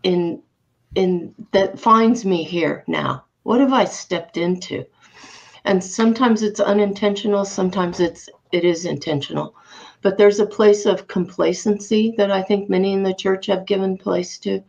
in 0.03 0.41
in 0.95 1.35
that 1.51 1.79
finds 1.79 2.25
me 2.25 2.43
here 2.43 2.83
now? 2.87 3.25
What 3.43 3.59
have 3.59 3.73
I 3.73 3.85
stepped 3.85 4.37
into? 4.37 4.85
And 5.65 5.83
sometimes 5.83 6.41
it's 6.43 6.59
unintentional, 6.59 7.45
sometimes 7.45 7.99
it's 7.99 8.29
it 8.51 8.63
is 8.63 8.85
intentional. 8.85 9.55
But 10.01 10.17
there's 10.17 10.39
a 10.39 10.45
place 10.45 10.85
of 10.85 11.07
complacency 11.07 12.13
that 12.17 12.31
I 12.31 12.41
think 12.41 12.69
many 12.69 12.93
in 12.93 13.03
the 13.03 13.13
church 13.13 13.47
have 13.47 13.65
given 13.65 13.97
place 13.97 14.37
to. 14.39 14.63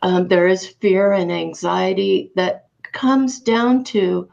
Um, 0.00 0.28
there 0.28 0.46
is 0.46 0.66
fear 0.66 1.12
and 1.12 1.32
anxiety 1.32 2.30
that 2.36 2.68
comes 2.92 3.40
down 3.40 3.84
to 3.84 4.28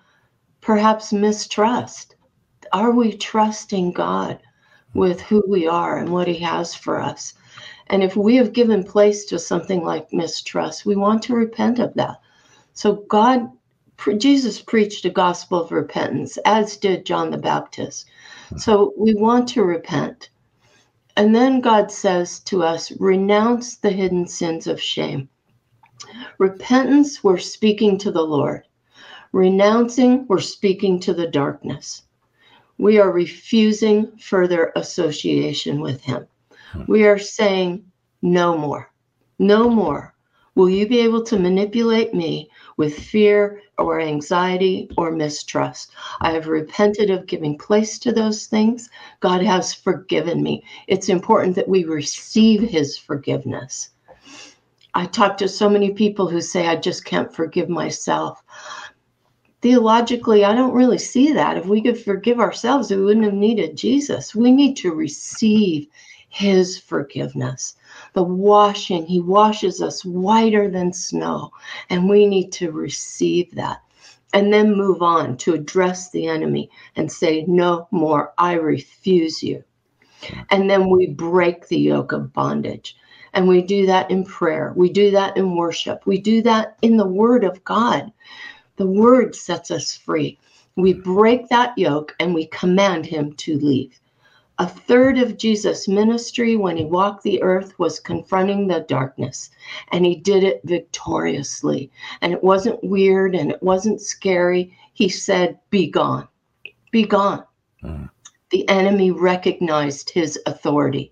perhaps 0.61 1.11
mistrust. 1.11 2.15
Are 2.71 2.91
we 2.91 3.17
trusting 3.17 3.93
God 3.93 4.39
with 4.93 5.21
who 5.21 5.43
we 5.47 5.67
are 5.67 5.97
and 5.97 6.11
what 6.11 6.27
He 6.27 6.37
has 6.39 6.75
for 6.75 7.01
us? 7.01 7.33
And 7.87 8.03
if 8.03 8.15
we 8.15 8.35
have 8.37 8.53
given 8.53 8.83
place 8.83 9.25
to 9.25 9.39
something 9.39 9.83
like 9.83 10.13
mistrust, 10.13 10.85
we 10.85 10.95
want 10.95 11.23
to 11.23 11.35
repent 11.35 11.79
of 11.79 11.93
that. 11.95 12.19
So, 12.73 13.05
God, 13.07 13.51
Jesus 14.17 14.61
preached 14.61 15.05
a 15.05 15.09
gospel 15.09 15.61
of 15.61 15.71
repentance, 15.71 16.37
as 16.45 16.77
did 16.77 17.05
John 17.05 17.31
the 17.31 17.37
Baptist. 17.37 18.07
So 18.57 18.93
we 18.97 19.13
want 19.15 19.47
to 19.49 19.63
repent. 19.63 20.29
And 21.17 21.33
then 21.33 21.61
God 21.61 21.91
says 21.91 22.39
to 22.41 22.63
us, 22.63 22.91
renounce 22.99 23.77
the 23.77 23.89
hidden 23.89 24.27
sins 24.27 24.67
of 24.67 24.81
shame. 24.81 25.29
Repentance, 26.37 27.23
we're 27.23 27.37
speaking 27.37 27.97
to 27.99 28.11
the 28.11 28.21
Lord. 28.21 28.63
Renouncing, 29.31 30.25
we're 30.27 30.39
speaking 30.39 30.99
to 31.01 31.13
the 31.13 31.27
darkness. 31.27 32.03
We 32.77 32.99
are 32.99 33.11
refusing 33.11 34.17
further 34.17 34.73
association 34.75 35.79
with 35.79 36.01
Him. 36.01 36.27
Hmm. 36.71 36.83
We 36.87 37.05
are 37.05 37.19
saying, 37.19 37.85
no 38.21 38.57
more, 38.57 38.91
no 39.39 39.69
more. 39.69 40.14
Will 40.55 40.69
you 40.69 40.87
be 40.87 40.99
able 40.99 41.23
to 41.23 41.37
manipulate 41.37 42.13
me 42.13 42.49
with 42.77 42.97
fear 42.97 43.61
or 43.77 43.99
anxiety 43.99 44.89
or 44.97 45.11
mistrust. 45.11 45.91
I 46.21 46.31
have 46.31 46.47
repented 46.47 47.09
of 47.09 47.27
giving 47.27 47.57
place 47.57 47.99
to 47.99 48.11
those 48.11 48.47
things. 48.47 48.89
God 49.19 49.41
has 49.41 49.73
forgiven 49.73 50.41
me. 50.43 50.63
It's 50.87 51.09
important 51.09 51.55
that 51.55 51.67
we 51.67 51.83
receive 51.83 52.61
his 52.61 52.97
forgiveness. 52.97 53.89
I 54.93 55.05
talk 55.05 55.37
to 55.37 55.47
so 55.47 55.69
many 55.69 55.91
people 55.91 56.29
who 56.29 56.41
say, 56.41 56.67
I 56.67 56.77
just 56.77 57.03
can't 57.03 57.33
forgive 57.33 57.69
myself. 57.69 58.41
Theologically, 59.61 60.45
I 60.45 60.53
don't 60.53 60.73
really 60.73 60.99
see 60.99 61.33
that. 61.33 61.57
If 61.57 61.65
we 61.65 61.81
could 61.81 61.99
forgive 61.99 62.39
ourselves, 62.39 62.91
we 62.91 62.97
wouldn't 62.97 63.25
have 63.25 63.33
needed 63.33 63.75
Jesus. 63.75 64.35
We 64.35 64.51
need 64.51 64.75
to 64.77 64.93
receive 64.93 65.87
his 66.35 66.77
forgiveness 66.77 67.77
the 68.11 68.21
washing. 68.23 69.05
He 69.05 69.21
washes 69.21 69.81
us 69.81 70.03
whiter 70.03 70.69
than 70.69 70.91
snow, 70.91 71.51
and 71.89 72.09
we 72.09 72.25
need 72.25 72.51
to 72.53 72.73
receive 72.73 73.55
that 73.55 73.81
and 74.33 74.51
then 74.51 74.75
move 74.75 75.01
on 75.01 75.37
to 75.37 75.53
address 75.53 76.11
the 76.11 76.27
enemy 76.27 76.69
and 76.97 77.09
say, 77.09 77.45
No 77.47 77.87
more, 77.89 78.33
I 78.37 78.55
refuse 78.55 79.41
you. 79.41 79.63
And 80.49 80.69
then 80.69 80.89
we 80.89 81.07
break 81.07 81.69
the 81.69 81.79
yoke 81.79 82.11
of 82.11 82.33
bondage. 82.33 82.97
And 83.33 83.47
we 83.47 83.61
do 83.61 83.85
that 83.85 84.11
in 84.11 84.25
prayer. 84.25 84.73
We 84.75 84.89
do 84.89 85.11
that 85.11 85.37
in 85.37 85.55
worship. 85.55 86.05
We 86.05 86.17
do 86.19 86.41
that 86.41 86.77
in 86.81 86.97
the 86.97 87.07
Word 87.07 87.45
of 87.45 87.63
God. 87.63 88.11
The 88.75 88.87
Word 88.87 89.35
sets 89.35 89.71
us 89.71 89.95
free. 89.95 90.37
We 90.75 90.93
break 90.93 91.47
that 91.47 91.77
yoke 91.77 92.13
and 92.19 92.33
we 92.33 92.47
command 92.47 93.05
Him 93.05 93.31
to 93.33 93.57
leave. 93.57 93.97
A 94.57 94.67
third 94.67 95.17
of 95.17 95.37
Jesus' 95.37 95.85
ministry 95.85 96.55
when 96.55 96.77
he 96.77 96.85
walked 96.85 97.23
the 97.23 97.43
earth 97.43 97.77
was 97.77 97.99
confronting 97.99 98.67
the 98.67 98.85
darkness, 98.87 99.49
and 99.91 100.05
he 100.05 100.15
did 100.15 100.45
it 100.45 100.61
victoriously. 100.63 101.91
And 102.21 102.31
it 102.31 102.41
wasn't 102.41 102.81
weird 102.81 103.35
and 103.35 103.51
it 103.51 103.61
wasn't 103.61 103.99
scary. 103.99 104.73
He 104.93 105.09
said, 105.09 105.59
Be 105.71 105.87
gone, 105.87 106.29
be 106.89 107.05
gone. 107.05 107.43
Uh-huh. 107.83 108.07
The 108.51 108.67
enemy 108.69 109.11
recognized 109.11 110.09
his 110.11 110.39
authority, 110.45 111.11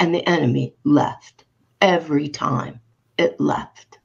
and 0.00 0.14
the 0.14 0.26
enemy 0.26 0.72
left 0.84 1.44
every 1.82 2.28
time 2.28 2.80
it 3.18 3.38
left. 3.38 3.98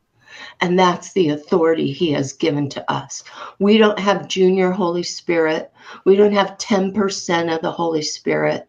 And 0.59 0.77
that's 0.77 1.13
the 1.13 1.29
authority 1.29 1.93
he 1.93 2.11
has 2.11 2.33
given 2.33 2.67
to 2.71 2.91
us. 2.91 3.23
We 3.59 3.77
don't 3.77 3.99
have 3.99 4.27
junior 4.27 4.71
Holy 4.71 5.03
Spirit. 5.03 5.71
We 6.03 6.17
don't 6.17 6.33
have 6.33 6.57
10% 6.57 7.55
of 7.55 7.61
the 7.61 7.71
Holy 7.71 8.01
Spirit 8.01 8.67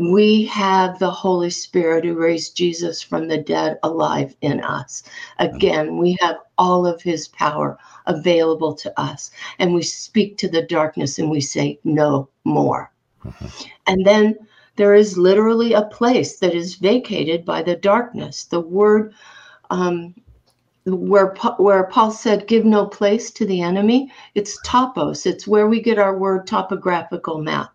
we 0.00 0.46
have 0.46 0.98
the 0.98 1.10
Holy 1.10 1.50
Spirit 1.50 2.06
who 2.06 2.14
raised 2.14 2.56
Jesus 2.56 3.02
from 3.02 3.28
the 3.28 3.36
dead 3.36 3.78
alive 3.82 4.34
in 4.40 4.60
us. 4.62 5.02
Again, 5.38 5.98
we 5.98 6.16
have 6.20 6.38
all 6.56 6.86
of 6.86 7.02
his 7.02 7.28
power 7.28 7.76
available 8.06 8.74
to 8.76 8.98
us. 8.98 9.30
And 9.58 9.74
we 9.74 9.82
speak 9.82 10.38
to 10.38 10.48
the 10.48 10.62
darkness 10.62 11.18
and 11.18 11.30
we 11.30 11.42
say, 11.42 11.78
no 11.84 12.30
more. 12.44 12.90
Mm-hmm. 13.24 13.46
And 13.86 14.06
then 14.06 14.36
there 14.76 14.94
is 14.94 15.18
literally 15.18 15.74
a 15.74 15.82
place 15.82 16.38
that 16.38 16.54
is 16.54 16.76
vacated 16.76 17.44
by 17.44 17.62
the 17.62 17.76
darkness. 17.76 18.44
The 18.44 18.60
word, 18.60 19.12
um, 19.68 20.14
where 20.86 21.34
where 21.58 21.84
Paul 21.84 22.12
said, 22.12 22.46
"Give 22.46 22.64
no 22.64 22.86
place 22.86 23.30
to 23.32 23.44
the 23.44 23.62
enemy." 23.62 24.12
It's 24.34 24.60
topos. 24.60 25.26
It's 25.26 25.46
where 25.46 25.66
we 25.66 25.82
get 25.82 25.98
our 25.98 26.16
word 26.16 26.46
topographical 26.46 27.42
map. 27.42 27.72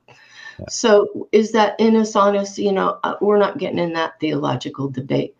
So 0.69 1.27
is 1.31 1.51
that 1.51 1.75
in 1.79 1.95
us 1.95 2.15
honest? 2.15 2.57
You 2.57 2.71
know, 2.71 2.99
uh, 3.03 3.15
we're 3.21 3.37
not 3.37 3.57
getting 3.57 3.79
in 3.79 3.93
that 3.93 4.19
theological 4.19 4.89
debate. 4.89 5.35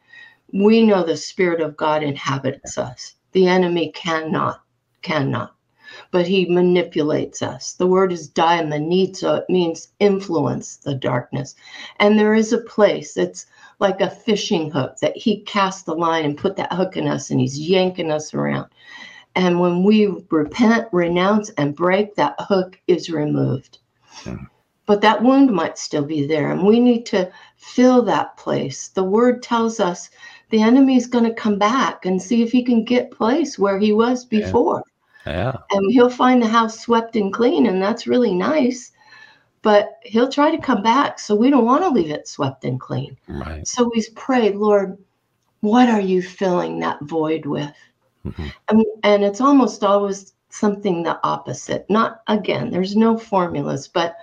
We 0.54 0.86
know 0.86 1.04
the 1.04 1.18
Spirit 1.18 1.62
of 1.62 1.78
God 1.78 2.04
inhabits 2.04 2.78
us. 2.78 3.16
The 3.32 3.48
enemy 3.48 3.92
cannot, 3.92 4.62
cannot. 5.02 5.56
But 6.12 6.28
he 6.28 6.46
manipulates 6.46 7.42
us. 7.42 7.74
The 7.74 7.88
word 7.88 8.12
is 8.12 8.30
daimoni, 8.30 9.24
it 9.24 9.46
means 9.50 9.90
influence 10.00 10.78
the 10.78 10.96
darkness. 10.96 11.56
And 12.00 12.20
there 12.20 12.34
is 12.34 12.54
a 12.54 12.60
place 12.60 13.18
It's 13.18 13.46
like 13.80 14.02
a 14.02 14.10
fishing 14.10 14.72
hook 14.72 14.98
that 15.02 15.18
he 15.18 15.42
cast 15.42 15.86
the 15.86 15.96
line 15.96 16.26
and 16.26 16.38
put 16.38 16.56
that 16.58 16.74
hook 16.74 16.98
in 16.98 17.08
us 17.08 17.30
and 17.30 17.40
he's 17.40 17.60
yanking 17.60 18.12
us 18.12 18.34
around. 18.34 18.70
And 19.36 19.60
when 19.60 19.84
we 19.84 20.08
repent, 20.30 20.88
renounce, 20.94 21.50
and 21.52 21.76
break, 21.76 22.16
that 22.16 22.36
hook 22.40 22.80
is 22.88 23.10
removed. 23.10 23.80
Hmm 24.06 24.46
but 24.86 25.02
that 25.02 25.22
wound 25.22 25.52
might 25.52 25.78
still 25.78 26.04
be 26.04 26.26
there 26.26 26.52
and 26.52 26.66
we 26.66 26.80
need 26.80 27.06
to 27.06 27.32
fill 27.58 28.02
that 28.02 28.36
place 28.38 28.90
the 28.90 29.04
word 29.04 29.42
tells 29.42 29.80
us 29.80 30.10
the 30.50 30.62
enemy 30.62 30.96
is 30.96 31.08
going 31.08 31.24
to 31.24 31.34
come 31.34 31.58
back 31.58 32.06
and 32.06 32.22
see 32.22 32.42
if 32.42 32.52
he 32.52 32.64
can 32.64 32.84
get 32.84 33.12
place 33.12 33.58
where 33.58 33.80
he 33.80 33.92
was 33.92 34.26
before 34.26 34.84
yeah. 35.26 35.34
yeah. 35.54 35.58
and 35.72 35.92
he'll 35.92 36.10
find 36.10 36.42
the 36.42 36.48
house 36.48 36.80
swept 36.80 37.16
and 37.16 37.34
clean 37.34 37.66
and 37.66 37.82
that's 37.82 38.08
really 38.08 38.34
nice 38.34 38.92
but 39.62 39.98
he'll 40.04 40.30
try 40.30 40.52
to 40.52 40.62
come 40.62 40.84
back 40.84 41.20
so 41.20 41.36
we 41.36 41.50
don't 41.50 41.66
want 41.66 41.84
to 41.84 41.90
leave 41.90 42.12
it 42.12 42.28
swept 42.28 42.66
and 42.66 42.80
clean 42.80 43.18
right. 43.28 43.68
so 43.68 43.90
we 43.94 44.06
pray 44.16 44.52
lord 44.52 44.98
what 45.62 45.90
are 45.90 46.02
you 46.02 46.22
filling 46.22 46.80
that 46.80 47.02
void 47.02 47.46
with 47.46 47.74
mm-hmm. 48.26 48.48
and, 48.70 48.86
and 49.04 49.24
it's 49.24 49.42
almost 49.42 49.84
always 49.84 50.36
something 50.56 51.04
the 51.04 51.20
opposite. 51.24 51.86
Not 51.90 52.22
again, 52.28 52.72
there's 52.72 52.96
no 52.96 53.18
formulas, 53.18 53.88
but 53.88 54.16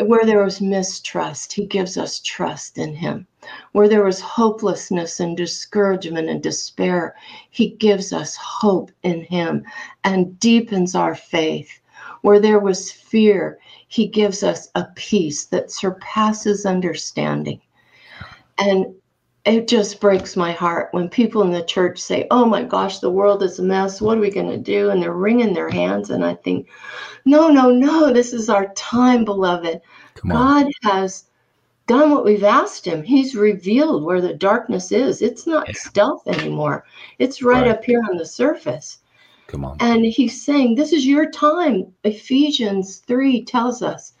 where 0.00 0.24
there 0.24 0.42
was 0.42 0.60
mistrust, 0.60 1.52
he 1.52 1.66
gives 1.66 1.96
us 1.96 2.20
trust 2.20 2.78
in 2.78 2.94
him. 2.94 3.26
Where 3.72 3.88
there 3.88 4.04
was 4.04 4.20
hopelessness 4.20 5.20
and 5.20 5.36
discouragement 5.36 6.28
and 6.28 6.42
despair, 6.42 7.14
he 7.50 7.70
gives 7.70 8.12
us 8.12 8.36
hope 8.36 8.90
in 9.02 9.22
him 9.24 9.64
and 10.02 10.38
deepens 10.40 10.94
our 10.94 11.14
faith. 11.14 11.80
Where 12.22 12.40
there 12.40 12.58
was 12.58 12.90
fear, 12.90 13.58
he 13.88 14.06
gives 14.06 14.42
us 14.42 14.68
a 14.74 14.86
peace 14.96 15.46
that 15.46 15.70
surpasses 15.70 16.66
understanding. 16.66 17.60
And 18.58 18.94
it 19.44 19.68
just 19.68 20.00
breaks 20.00 20.36
my 20.36 20.52
heart 20.52 20.88
when 20.92 21.08
people 21.08 21.42
in 21.42 21.52
the 21.52 21.64
church 21.64 21.98
say, 21.98 22.26
Oh 22.30 22.46
my 22.46 22.62
gosh, 22.62 23.00
the 23.00 23.10
world 23.10 23.42
is 23.42 23.58
a 23.58 23.62
mess. 23.62 24.00
What 24.00 24.16
are 24.16 24.20
we 24.20 24.30
going 24.30 24.50
to 24.50 24.56
do? 24.56 24.90
And 24.90 25.02
they're 25.02 25.12
wringing 25.12 25.52
their 25.52 25.68
hands. 25.68 26.10
And 26.10 26.24
I 26.24 26.34
think, 26.34 26.68
No, 27.24 27.48
no, 27.48 27.70
no. 27.70 28.12
This 28.12 28.32
is 28.32 28.48
our 28.48 28.72
time, 28.74 29.24
beloved. 29.24 29.80
God 30.26 30.66
has 30.82 31.24
done 31.86 32.10
what 32.10 32.24
we've 32.24 32.44
asked 32.44 32.86
him. 32.86 33.02
He's 33.02 33.36
revealed 33.36 34.04
where 34.04 34.22
the 34.22 34.34
darkness 34.34 34.90
is. 34.90 35.20
It's 35.20 35.46
not 35.46 35.68
yeah. 35.68 35.74
stealth 35.76 36.26
anymore, 36.26 36.86
it's 37.18 37.42
right, 37.42 37.62
right 37.62 37.68
up 37.68 37.84
here 37.84 38.02
on 38.08 38.16
the 38.16 38.26
surface. 38.26 39.00
Come 39.46 39.66
on. 39.66 39.76
And 39.80 40.06
he's 40.06 40.42
saying, 40.42 40.74
This 40.74 40.92
is 40.92 41.06
your 41.06 41.30
time. 41.30 41.92
Ephesians 42.04 42.98
3 43.06 43.44
tells 43.44 43.82
us 43.82 44.13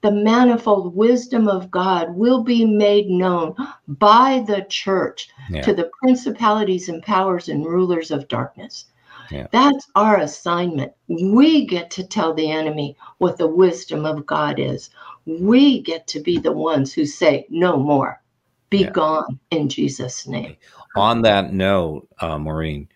the 0.00 0.10
manifold 0.12 0.94
wisdom 0.94 1.48
of 1.48 1.70
God 1.70 2.14
will 2.14 2.42
be 2.42 2.64
made 2.64 3.08
known 3.08 3.54
by 3.86 4.44
the 4.46 4.64
church 4.68 5.28
yeah. 5.50 5.62
to 5.62 5.74
the 5.74 5.90
principalities 6.00 6.88
and 6.88 7.02
powers 7.02 7.48
and 7.48 7.66
rulers 7.66 8.10
of 8.10 8.28
darkness. 8.28 8.86
Yeah. 9.30 9.48
That's 9.50 9.90
our 9.94 10.18
assignment. 10.18 10.92
We 11.08 11.66
get 11.66 11.90
to 11.92 12.06
tell 12.06 12.32
the 12.32 12.50
enemy 12.50 12.96
what 13.18 13.36
the 13.36 13.48
wisdom 13.48 14.06
of 14.06 14.24
God 14.24 14.58
is. 14.58 14.90
We 15.26 15.82
get 15.82 16.06
to 16.08 16.20
be 16.20 16.38
the 16.38 16.52
ones 16.52 16.94
who 16.94 17.04
say, 17.04 17.46
No 17.50 17.76
more. 17.76 18.22
Be 18.70 18.78
yeah. 18.78 18.90
gone 18.90 19.38
in 19.50 19.68
Jesus' 19.68 20.26
name. 20.26 20.56
On 20.96 21.22
that 21.22 21.52
note, 21.52 22.08
uh, 22.20 22.38
Maureen, 22.38 22.88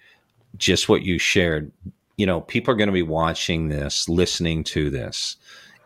just 0.56 0.88
what 0.88 1.02
you 1.02 1.18
shared, 1.18 1.72
you 2.16 2.26
know, 2.26 2.40
people 2.40 2.72
are 2.72 2.76
going 2.76 2.88
to 2.88 2.92
be 2.92 3.02
watching 3.02 3.68
this, 3.68 4.08
listening 4.08 4.64
to 4.64 4.90
this 4.90 5.36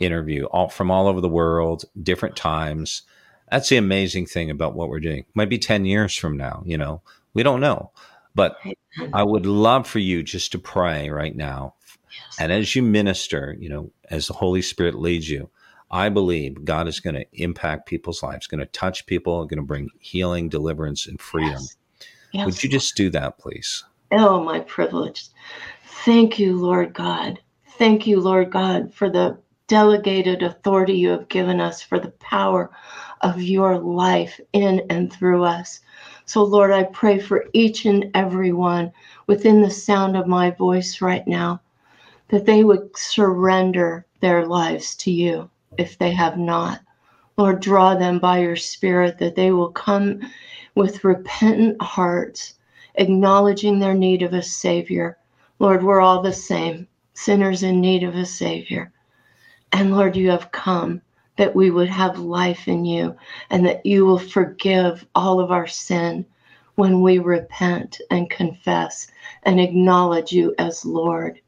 interview 0.00 0.44
all 0.46 0.68
from 0.68 0.90
all 0.90 1.06
over 1.09 1.20
the 1.20 1.28
world, 1.28 1.85
different 2.02 2.37
times. 2.37 3.02
That's 3.50 3.68
the 3.68 3.76
amazing 3.76 4.26
thing 4.26 4.50
about 4.50 4.74
what 4.74 4.88
we're 4.88 5.00
doing. 5.00 5.24
Might 5.35 5.48
be 5.48 5.59
10 5.59 5.85
years 5.85 6.16
from 6.16 6.37
now, 6.37 6.62
you 6.66 6.76
know, 6.76 7.02
we 7.35 7.42
don't 7.42 7.61
know. 7.61 7.92
But 8.35 8.59
I 9.12 9.22
would 9.22 9.46
love 9.46 9.87
for 9.87 9.98
you 9.98 10.22
just 10.22 10.52
to 10.52 10.59
pray 10.59 11.09
right 11.09 11.35
now. 11.35 11.74
Yes. 12.11 12.37
And 12.38 12.52
as 12.52 12.74
you 12.76 12.82
minister, 12.82 13.56
you 13.59 13.68
know, 13.68 13.90
as 14.11 14.26
the 14.26 14.35
Holy 14.35 14.62
Spirit 14.62 14.94
leads 14.94 15.28
you, 15.30 15.48
I 15.90 16.09
believe 16.09 16.64
God 16.64 16.88
is 16.88 17.00
going 17.00 17.14
to 17.14 17.26
impact 17.32 17.87
people's 17.87 18.22
lives, 18.22 18.46
going 18.46 18.61
to 18.61 18.66
touch 18.66 19.06
people, 19.06 19.44
going 19.46 19.59
to 19.59 19.64
bring 19.64 19.88
healing, 20.00 20.48
deliverance, 20.48 21.06
and 21.06 21.20
freedom. 21.20 21.52
Yes. 21.52 21.76
Yes. 22.32 22.46
Would 22.46 22.62
you 22.62 22.68
just 22.68 22.96
do 22.96 23.09
that, 23.11 23.38
please? 23.38 23.85
Oh, 24.12 24.42
my 24.42 24.61
privilege. 24.61 25.28
Thank 26.04 26.38
you, 26.38 26.56
Lord 26.56 26.92
God. 26.92 27.40
Thank 27.78 28.06
you, 28.06 28.20
Lord 28.20 28.50
God, 28.50 28.92
for 28.92 29.09
the 29.09 29.38
delegated 29.68 30.42
authority 30.42 30.94
you 30.94 31.09
have 31.11 31.29
given 31.29 31.61
us 31.61 31.83
for 31.83 31.98
the 31.98 32.12
power 32.12 32.70
of 33.22 33.40
your 33.40 33.79
life 33.79 34.40
in 34.52 34.83
and 34.90 35.12
through 35.12 35.42
us. 35.44 35.81
So, 36.24 36.44
Lord, 36.44 36.70
I 36.70 36.85
pray 36.85 37.18
for 37.18 37.46
each 37.52 37.85
and 37.85 38.11
every 38.14 38.52
one 38.52 38.92
within 39.26 39.62
the 39.62 39.70
sound 39.70 40.16
of 40.16 40.26
my 40.26 40.50
voice 40.50 41.00
right 41.00 41.26
now 41.26 41.61
that 42.29 42.46
they 42.46 42.64
would 42.64 42.96
surrender 42.96 44.05
their 44.20 44.46
lives 44.46 44.94
to 44.96 45.11
you 45.11 45.48
if 45.79 45.98
they 45.98 46.11
have 46.11 46.38
not. 46.38 46.81
Lord, 47.37 47.61
draw 47.61 47.94
them 47.94 48.18
by 48.18 48.38
your 48.38 48.57
Spirit 48.57 49.18
that 49.18 49.37
they 49.37 49.52
will 49.52 49.70
come 49.70 50.20
with 50.74 51.05
repentant 51.05 51.81
hearts, 51.83 52.55
acknowledging 52.96 53.79
their 53.79 53.94
need 53.94 54.22
of 54.22 54.33
a 54.33 54.42
Savior. 54.42 55.18
Lord, 55.59 55.83
we're 55.83 56.00
all 56.00 56.22
the 56.22 56.33
same, 56.33 56.88
sinners 57.14 57.62
in 57.62 57.81
need 57.81 58.02
of 58.02 58.14
a 58.14 58.26
Savior. 58.26 58.92
And 59.72 59.94
Lord, 59.94 60.16
you 60.16 60.31
have 60.31 60.52
come 60.52 61.02
that 61.37 61.55
we 61.55 61.70
would 61.70 61.88
have 61.88 62.18
life 62.18 62.66
in 62.68 62.85
you 62.85 63.14
and 63.50 63.66
that 63.66 63.85
you 63.85 64.07
will 64.07 64.18
forgive 64.18 65.07
all 65.14 65.40
of 65.40 65.50
our 65.50 65.66
sin 65.66 66.24
when 66.76 67.02
we 67.02 67.18
repent 67.18 68.00
and 68.11 68.31
confess 68.31 69.09
and 69.42 69.61
acknowledge 69.61 70.33
you 70.33 70.55
as 70.59 70.85
Lord. 70.85 71.40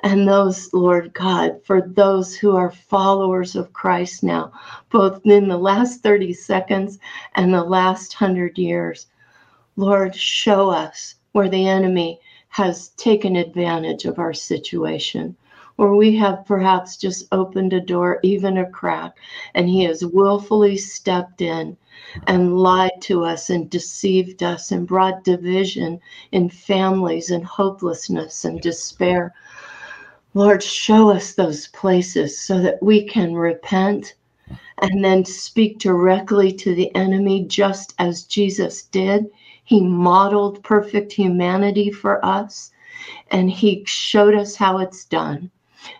And 0.00 0.28
those, 0.28 0.72
Lord 0.72 1.14
God, 1.14 1.62
for 1.64 1.80
those 1.80 2.36
who 2.36 2.54
are 2.54 2.70
followers 2.70 3.56
of 3.56 3.72
Christ 3.72 4.22
now, 4.22 4.52
both 4.90 5.24
in 5.24 5.48
the 5.48 5.56
last 5.56 6.02
30 6.02 6.32
seconds 6.34 6.98
and 7.34 7.52
the 7.52 7.64
last 7.64 8.20
100 8.20 8.58
years, 8.58 9.06
Lord, 9.76 10.14
show 10.14 10.70
us 10.70 11.16
where 11.32 11.48
the 11.48 11.66
enemy 11.66 12.20
has 12.48 12.88
taken 12.90 13.36
advantage 13.36 14.04
of 14.04 14.18
our 14.18 14.32
situation 14.32 15.36
or 15.78 15.94
we 15.94 16.16
have 16.16 16.46
perhaps 16.46 16.96
just 16.96 17.26
opened 17.32 17.72
a 17.74 17.80
door, 17.80 18.18
even 18.22 18.56
a 18.56 18.70
crack, 18.70 19.14
and 19.54 19.68
he 19.68 19.84
has 19.84 20.06
willfully 20.06 20.76
stepped 20.76 21.42
in 21.42 21.76
and 22.26 22.58
lied 22.58 22.98
to 23.02 23.24
us 23.24 23.50
and 23.50 23.68
deceived 23.68 24.42
us 24.42 24.72
and 24.72 24.86
brought 24.86 25.22
division 25.22 26.00
in 26.32 26.48
families 26.48 27.30
and 27.30 27.44
hopelessness 27.44 28.44
and 28.46 28.60
despair. 28.62 29.34
Lord, 30.32 30.62
show 30.62 31.10
us 31.10 31.34
those 31.34 31.66
places 31.68 32.38
so 32.40 32.60
that 32.62 32.82
we 32.82 33.04
can 33.06 33.34
repent 33.34 34.14
and 34.78 35.04
then 35.04 35.24
speak 35.24 35.78
directly 35.78 36.52
to 36.52 36.74
the 36.74 36.94
enemy, 36.94 37.44
just 37.44 37.94
as 37.98 38.24
Jesus 38.24 38.84
did. 38.84 39.26
He 39.64 39.80
modeled 39.80 40.62
perfect 40.62 41.12
humanity 41.12 41.90
for 41.90 42.24
us 42.24 42.70
and 43.30 43.50
he 43.50 43.84
showed 43.86 44.34
us 44.34 44.54
how 44.56 44.78
it's 44.78 45.04
done 45.04 45.50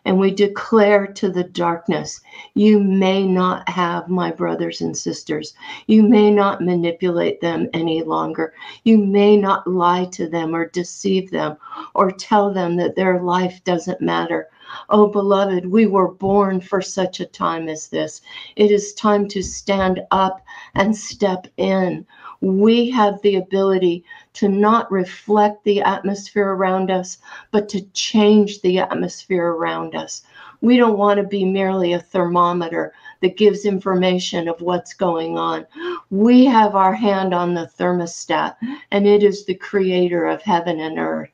and 0.05 0.19
we 0.19 0.31
declare 0.31 1.07
to 1.07 1.31
the 1.31 1.45
darkness, 1.45 2.21
you 2.55 2.79
may 2.79 3.27
not 3.27 3.69
have 3.69 4.09
my 4.09 4.31
brothers 4.31 4.81
and 4.81 4.97
sisters. 4.97 5.55
You 5.87 6.03
may 6.03 6.31
not 6.31 6.61
manipulate 6.61 7.41
them 7.41 7.69
any 7.73 8.03
longer. 8.03 8.55
You 8.85 8.99
may 8.99 9.37
not 9.37 9.67
lie 9.67 10.07
to 10.13 10.29
them 10.29 10.55
or 10.55 10.67
deceive 10.69 11.31
them 11.31 11.57
or 11.95 12.11
tell 12.11 12.53
them 12.53 12.77
that 12.77 12.97
their 12.97 13.23
life 13.23 13.63
doesn't 13.65 14.01
matter. 14.01 14.49
Oh, 14.91 15.07
beloved, 15.07 15.67
we 15.67 15.87
were 15.87 16.11
born 16.11 16.61
for 16.61 16.83
such 16.83 17.21
a 17.21 17.27
time 17.27 17.69
as 17.69 17.89
this. 17.89 18.21
It 18.57 18.71
is 18.73 18.95
time 18.95 19.29
to 19.29 19.43
stand 19.43 20.01
up 20.11 20.45
and 20.75 20.97
step 20.97 21.47
in. 21.57 22.05
We 22.41 22.91
have 22.91 23.21
the 23.23 23.37
ability 23.37 24.05
to 24.35 24.49
not 24.49 24.91
reflect 24.91 25.65
the 25.65 25.81
atmosphere 25.81 26.51
around 26.51 26.91
us, 26.91 27.19
but 27.51 27.69
to 27.71 27.83
change 27.93 28.61
the 28.61 28.79
atmosphere 28.79 29.49
around 29.49 29.95
us. 29.95 30.23
We 30.61 30.77
don't 30.77 30.99
want 30.99 31.19
to 31.19 31.27
be 31.27 31.45
merely 31.45 31.93
a 31.93 32.01
thermometer 32.01 32.93
that 33.21 33.37
gives 33.37 33.65
information 33.65 34.49
of 34.49 34.61
what's 34.61 34.95
going 34.95 35.39
on. 35.39 35.67
We 36.11 36.45
have 36.47 36.75
our 36.75 36.95
hand 36.95 37.35
on 37.35 37.55
the 37.55 37.71
thermostat, 37.79 38.57
and 38.91 39.07
it 39.07 39.23
is 39.23 39.45
the 39.45 39.55
creator 39.55 40.27
of 40.27 40.43
heaven 40.43 40.81
and 40.81 40.99
earth. 40.99 41.31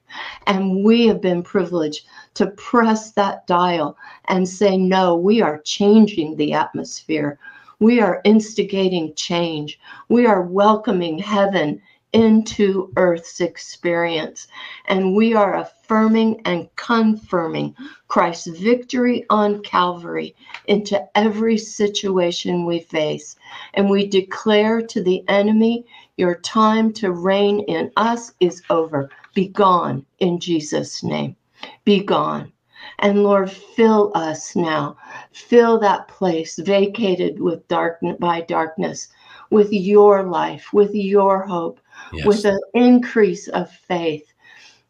And 0.47 0.85
we 0.85 1.07
have 1.07 1.21
been 1.21 1.43
privileged 1.43 2.07
to 2.35 2.49
press 2.49 3.13
that 3.13 3.47
dial 3.47 3.97
and 4.27 4.49
say, 4.49 4.77
no, 4.77 5.17
we 5.17 5.41
are 5.41 5.61
changing 5.63 6.37
the 6.37 6.53
atmosphere. 6.53 7.39
We 7.83 7.99
are 7.99 8.21
instigating 8.23 9.13
change. 9.17 9.81
We 10.09 10.25
are 10.25 10.41
welcoming 10.41 11.19
heaven 11.19 11.83
into 12.13 12.93
Earth's 12.97 13.41
experience. 13.41 14.47
And 14.85 15.17
we 15.17 15.35
are 15.35 15.57
affirming 15.57 16.43
and 16.45 16.69
confirming 16.77 17.75
Christ's 18.07 18.57
victory 18.61 19.27
on 19.31 19.65
Calvary 19.65 20.37
into 20.69 21.05
every 21.19 21.59
situation 21.59 22.67
we 22.67 22.79
face. 22.79 23.35
And 23.75 23.91
we 23.91 24.07
declare 24.07 24.81
to 24.83 25.03
the 25.03 25.25
enemy, 25.27 25.85
Your 26.17 26.37
time 26.37 26.93
to 26.93 27.11
reign 27.11 27.65
in 27.67 27.91
us 27.97 28.33
is 28.39 28.63
over. 28.71 29.11
Be 29.35 29.49
gone 29.49 30.07
in 30.21 30.39
Jesus' 30.39 31.03
name. 31.03 31.35
Be 31.85 31.99
gone. 32.05 32.53
And 33.03 33.25
Lord, 33.25 33.51
fill 33.51 34.13
us 34.15 34.57
now. 34.57 34.97
Fill 35.33 35.79
that 35.81 36.09
place 36.09 36.59
vacated 36.59 37.41
with 37.41 37.67
dark 37.69 37.99
by 38.19 38.41
darkness 38.43 39.09
with 39.53 39.71
your 39.71 40.23
life, 40.23 40.73
with 40.73 40.95
your 40.95 41.47
hope, 41.47 41.79
yes. 42.15 42.27
with 42.27 42.45
an 42.47 42.59
increase 42.73 43.49
of 43.49 43.71
faith, 43.71 44.33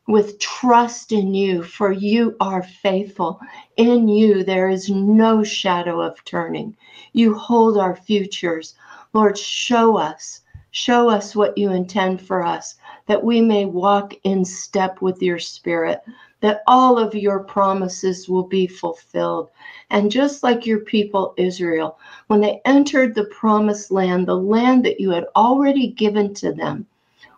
with 0.06 0.38
trust 0.38 1.10
in 1.10 1.34
you, 1.34 1.64
for 1.64 1.90
you 1.90 2.36
are 2.38 2.62
faithful. 2.62 3.40
In 3.76 4.06
you, 4.06 4.44
there 4.44 4.68
is 4.68 4.88
no 4.88 5.42
shadow 5.42 6.00
of 6.00 6.24
turning. 6.24 6.76
You 7.12 7.34
hold 7.34 7.76
our 7.76 7.96
futures. 7.96 8.74
Lord, 9.12 9.36
show 9.36 9.96
us, 9.96 10.42
show 10.70 11.10
us 11.10 11.34
what 11.34 11.58
you 11.58 11.72
intend 11.72 12.22
for 12.22 12.44
us, 12.44 12.76
that 13.06 13.24
we 13.24 13.40
may 13.40 13.64
walk 13.64 14.14
in 14.22 14.44
step 14.44 15.02
with 15.02 15.20
your 15.20 15.40
spirit, 15.40 16.02
that 16.42 16.62
all 16.66 16.98
of 16.98 17.14
your 17.14 17.40
promises 17.40 18.28
will 18.28 18.46
be 18.46 18.66
fulfilled. 18.66 19.48
And 19.90 20.10
just 20.10 20.42
like 20.42 20.66
your 20.66 20.80
people 20.80 21.34
Israel, 21.38 21.98
when 22.26 22.40
they 22.40 22.60
entered 22.64 23.14
the 23.14 23.24
promised 23.26 23.90
land, 23.90 24.26
the 24.26 24.36
land 24.36 24.84
that 24.84 25.00
you 25.00 25.10
had 25.10 25.26
already 25.36 25.88
given 25.88 26.34
to 26.34 26.52
them, 26.52 26.86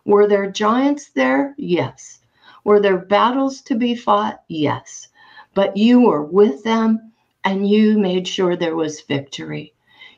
were 0.07 0.27
there 0.27 0.51
giants 0.51 1.11
there? 1.11 1.55
Yes. 1.59 2.21
Were 2.65 2.81
there 2.81 2.99
battles 2.99 3.61
to 3.63 3.75
be 3.75 3.95
fought? 3.95 4.43
Yes. 4.49 5.09
But 5.55 5.77
you 5.77 6.01
were 6.01 6.23
with 6.23 6.65
them 6.65 7.13
and 7.45 7.69
you 7.69 7.99
made 7.99 8.27
sure 8.27 8.57
there 8.57 8.77
was 8.77 9.03
victory. 9.03 9.75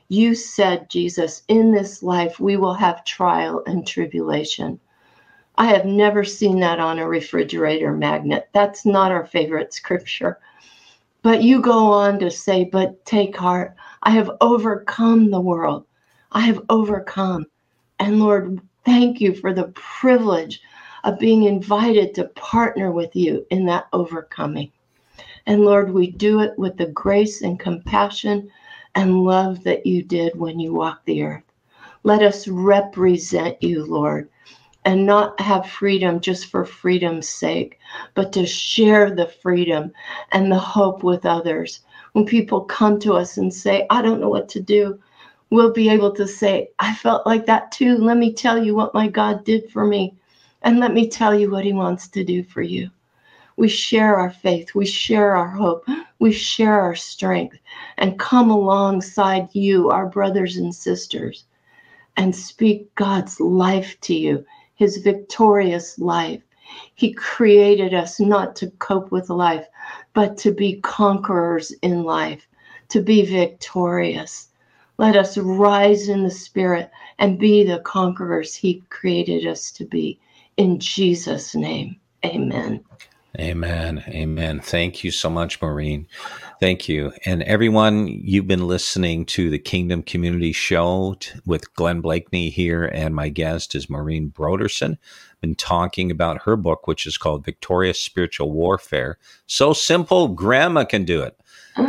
You 0.07 0.33
said, 0.33 0.89
Jesus, 0.89 1.43
in 1.49 1.71
this 1.71 2.01
life 2.01 2.39
we 2.39 2.55
will 2.55 2.73
have 2.73 3.03
trial 3.03 3.63
and 3.67 3.85
tribulation. 3.85 4.79
I 5.57 5.65
have 5.65 5.85
never 5.85 6.23
seen 6.23 6.59
that 6.59 6.79
on 6.79 6.99
a 6.99 7.07
refrigerator 7.07 7.91
magnet. 7.91 8.49
That's 8.53 8.85
not 8.85 9.11
our 9.11 9.25
favorite 9.25 9.73
scripture. 9.73 10.39
But 11.23 11.41
you 11.41 11.61
go 11.61 11.91
on 11.91 12.19
to 12.19 12.29
say, 12.29 12.65
But 12.65 13.03
take 13.05 13.35
heart, 13.35 13.75
I 14.03 14.11
have 14.11 14.31
overcome 14.39 15.31
the 15.31 15.41
world. 15.41 15.85
I 16.31 16.41
have 16.41 16.61
overcome. 16.69 17.47
And 17.99 18.19
Lord, 18.19 18.61
thank 18.85 19.19
you 19.19 19.33
for 19.33 19.53
the 19.53 19.69
privilege 19.73 20.61
of 21.03 21.17
being 21.17 21.43
invited 21.43 22.13
to 22.15 22.25
partner 22.35 22.91
with 22.91 23.15
you 23.15 23.45
in 23.49 23.65
that 23.65 23.87
overcoming. 23.93 24.71
And 25.47 25.65
Lord, 25.65 25.91
we 25.91 26.11
do 26.11 26.41
it 26.41 26.57
with 26.59 26.77
the 26.77 26.87
grace 26.87 27.41
and 27.41 27.59
compassion 27.59 28.51
and 28.93 29.23
love 29.23 29.63
that 29.63 29.85
you 29.85 30.03
did 30.03 30.37
when 30.37 30.59
you 30.59 30.73
walked 30.73 31.05
the 31.05 31.23
earth. 31.23 31.43
Let 32.03 32.21
us 32.21 32.47
represent 32.47 33.61
you, 33.63 33.85
Lord, 33.85 34.29
and 34.87 35.05
not 35.05 35.37
have 35.41 35.69
freedom 35.69 36.21
just 36.21 36.45
for 36.45 36.63
freedom's 36.63 37.27
sake, 37.27 37.77
but 38.13 38.31
to 38.31 38.45
share 38.45 39.13
the 39.13 39.27
freedom 39.27 39.91
and 40.31 40.49
the 40.49 40.57
hope 40.57 41.03
with 41.03 41.25
others. 41.25 41.81
When 42.13 42.25
people 42.25 42.61
come 42.61 42.97
to 43.01 43.11
us 43.11 43.35
and 43.35 43.53
say, 43.53 43.85
I 43.89 44.01
don't 44.01 44.21
know 44.21 44.29
what 44.29 44.47
to 44.47 44.61
do, 44.61 44.97
we'll 45.49 45.73
be 45.73 45.89
able 45.89 46.13
to 46.13 46.25
say, 46.25 46.69
I 46.79 46.95
felt 46.95 47.25
like 47.25 47.45
that 47.47 47.69
too. 47.73 47.97
Let 47.97 48.15
me 48.15 48.31
tell 48.31 48.63
you 48.63 48.75
what 48.75 48.93
my 48.93 49.09
God 49.09 49.43
did 49.43 49.69
for 49.69 49.85
me. 49.85 50.15
And 50.61 50.79
let 50.79 50.93
me 50.93 51.09
tell 51.09 51.37
you 51.37 51.51
what 51.51 51.65
he 51.65 51.73
wants 51.73 52.07
to 52.07 52.23
do 52.23 52.41
for 52.41 52.61
you. 52.61 52.89
We 53.57 53.67
share 53.67 54.15
our 54.15 54.31
faith, 54.31 54.73
we 54.73 54.85
share 54.85 55.35
our 55.35 55.49
hope, 55.49 55.85
we 56.19 56.31
share 56.31 56.79
our 56.79 56.95
strength, 56.95 57.57
and 57.97 58.17
come 58.17 58.49
alongside 58.49 59.49
you, 59.51 59.89
our 59.89 60.05
brothers 60.05 60.55
and 60.55 60.73
sisters, 60.73 61.43
and 62.15 62.33
speak 62.33 62.95
God's 62.95 63.41
life 63.41 63.99
to 64.01 64.15
you, 64.15 64.45
his 64.77 64.97
victorious 64.97 65.99
life. 65.99 66.41
He 66.95 67.13
created 67.13 67.93
us 67.93 68.19
not 68.19 68.55
to 68.57 68.71
cope 68.79 69.11
with 69.11 69.29
life, 69.29 69.67
but 70.13 70.37
to 70.37 70.51
be 70.51 70.79
conquerors 70.81 71.71
in 71.81 72.03
life, 72.03 72.47
to 72.89 73.01
be 73.01 73.25
victorious. 73.25 74.49
Let 74.97 75.15
us 75.15 75.37
rise 75.37 76.09
in 76.09 76.23
the 76.23 76.31
spirit 76.31 76.89
and 77.19 77.37
be 77.37 77.63
the 77.63 77.79
conquerors 77.79 78.55
he 78.55 78.83
created 78.89 79.45
us 79.45 79.71
to 79.73 79.85
be. 79.85 80.19
In 80.57 80.79
Jesus' 80.79 81.53
name, 81.53 81.97
amen. 82.25 82.83
Amen. 83.39 84.03
Amen. 84.07 84.59
Thank 84.59 85.03
you 85.03 85.11
so 85.11 85.29
much, 85.29 85.61
Maureen. 85.61 86.07
Thank 86.59 86.89
you. 86.89 87.11
And 87.23 87.43
everyone, 87.43 88.07
you've 88.07 88.47
been 88.47 88.67
listening 88.67 89.25
to 89.27 89.51
the 89.51 89.59
Kingdom 89.59 90.01
Community 90.01 90.51
Show 90.51 91.17
with 91.45 91.73
Glenn 91.75 92.01
Blakeney 92.01 92.49
here, 92.49 92.85
and 92.85 93.13
my 93.13 93.29
guest 93.29 93.75
is 93.75 93.89
Maureen 93.89 94.31
Broderson. 94.31 94.97
Been 95.39 95.53
talking 95.53 96.09
about 96.09 96.43
her 96.43 96.55
book, 96.55 96.87
which 96.87 97.05
is 97.05 97.17
called 97.17 97.45
Victorious 97.45 98.01
Spiritual 98.01 98.51
Warfare. 98.51 99.19
So 99.45 99.71
simple, 99.71 100.29
grandma 100.29 100.85
can 100.85 101.05
do 101.05 101.21
it. 101.21 101.37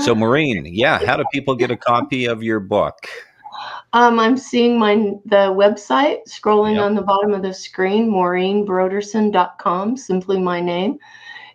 So, 0.01 0.15
Maureen, 0.15 0.67
yeah, 0.67 0.99
how 1.07 1.17
do 1.17 1.25
people 1.33 1.55
get 1.55 1.71
a 1.71 1.77
copy 1.77 2.27
of 2.27 2.43
your 2.43 2.61
book? 2.61 3.09
Um, 3.93 4.19
I'm 4.19 4.37
seeing 4.37 4.79
my 4.79 4.95
the 5.25 5.53
website 5.53 6.29
scrolling 6.29 6.75
yep. 6.75 6.85
on 6.85 6.95
the 6.95 7.03
bottom 7.03 7.33
of 7.33 7.43
the 7.43 7.55
screen, 7.55 8.11
maureenbroderson.com, 8.11 9.97
simply 9.97 10.39
my 10.39 10.61
name. 10.61 10.99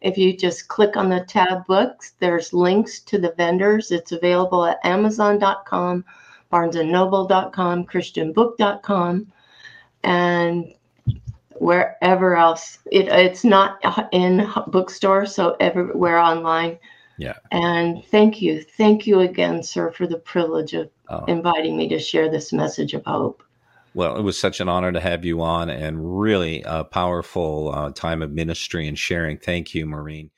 If 0.01 0.17
you 0.17 0.35
just 0.35 0.67
click 0.67 0.97
on 0.97 1.09
the 1.09 1.23
tab 1.25 1.65
books, 1.65 2.13
there's 2.19 2.51
links 2.51 2.99
to 3.01 3.17
the 3.17 3.33
vendors. 3.37 3.89
It's 3.91 4.11
available 4.11 4.65
at 4.65 4.79
amazon.com, 4.83 6.03
barnesandnoble.com, 6.51 7.85
christianbook.com, 7.85 9.31
and 10.03 10.73
wherever 11.53 12.35
else. 12.35 12.79
It, 12.91 13.07
it's 13.07 13.45
not 13.45 13.79
in 14.11 14.51
bookstore, 14.67 15.25
so 15.25 15.55
everywhere 15.61 16.17
online. 16.17 16.77
Yeah. 17.17 17.35
And 17.51 18.03
thank 18.05 18.41
you. 18.41 18.61
Thank 18.61 19.05
you 19.05 19.19
again, 19.19 19.63
sir, 19.63 19.91
for 19.91 20.07
the 20.07 20.17
privilege 20.17 20.73
of 20.73 20.89
oh. 21.09 21.25
inviting 21.25 21.77
me 21.77 21.87
to 21.89 21.99
share 21.99 22.29
this 22.29 22.51
message 22.51 22.93
of 22.93 23.05
hope. 23.05 23.43
Well, 23.93 24.17
it 24.17 24.23
was 24.23 24.39
such 24.39 24.59
an 24.59 24.67
honor 24.67 24.91
to 24.91 24.99
have 24.99 25.23
you 25.23 25.41
on 25.41 25.69
and 25.69 26.19
really 26.19 26.63
a 26.65 26.83
powerful 26.83 27.71
uh, 27.73 27.91
time 27.91 28.23
of 28.23 28.31
ministry 28.31 28.87
and 28.87 28.97
sharing. 28.97 29.37
Thank 29.37 29.75
you, 29.75 29.85
Maureen. 29.85 30.31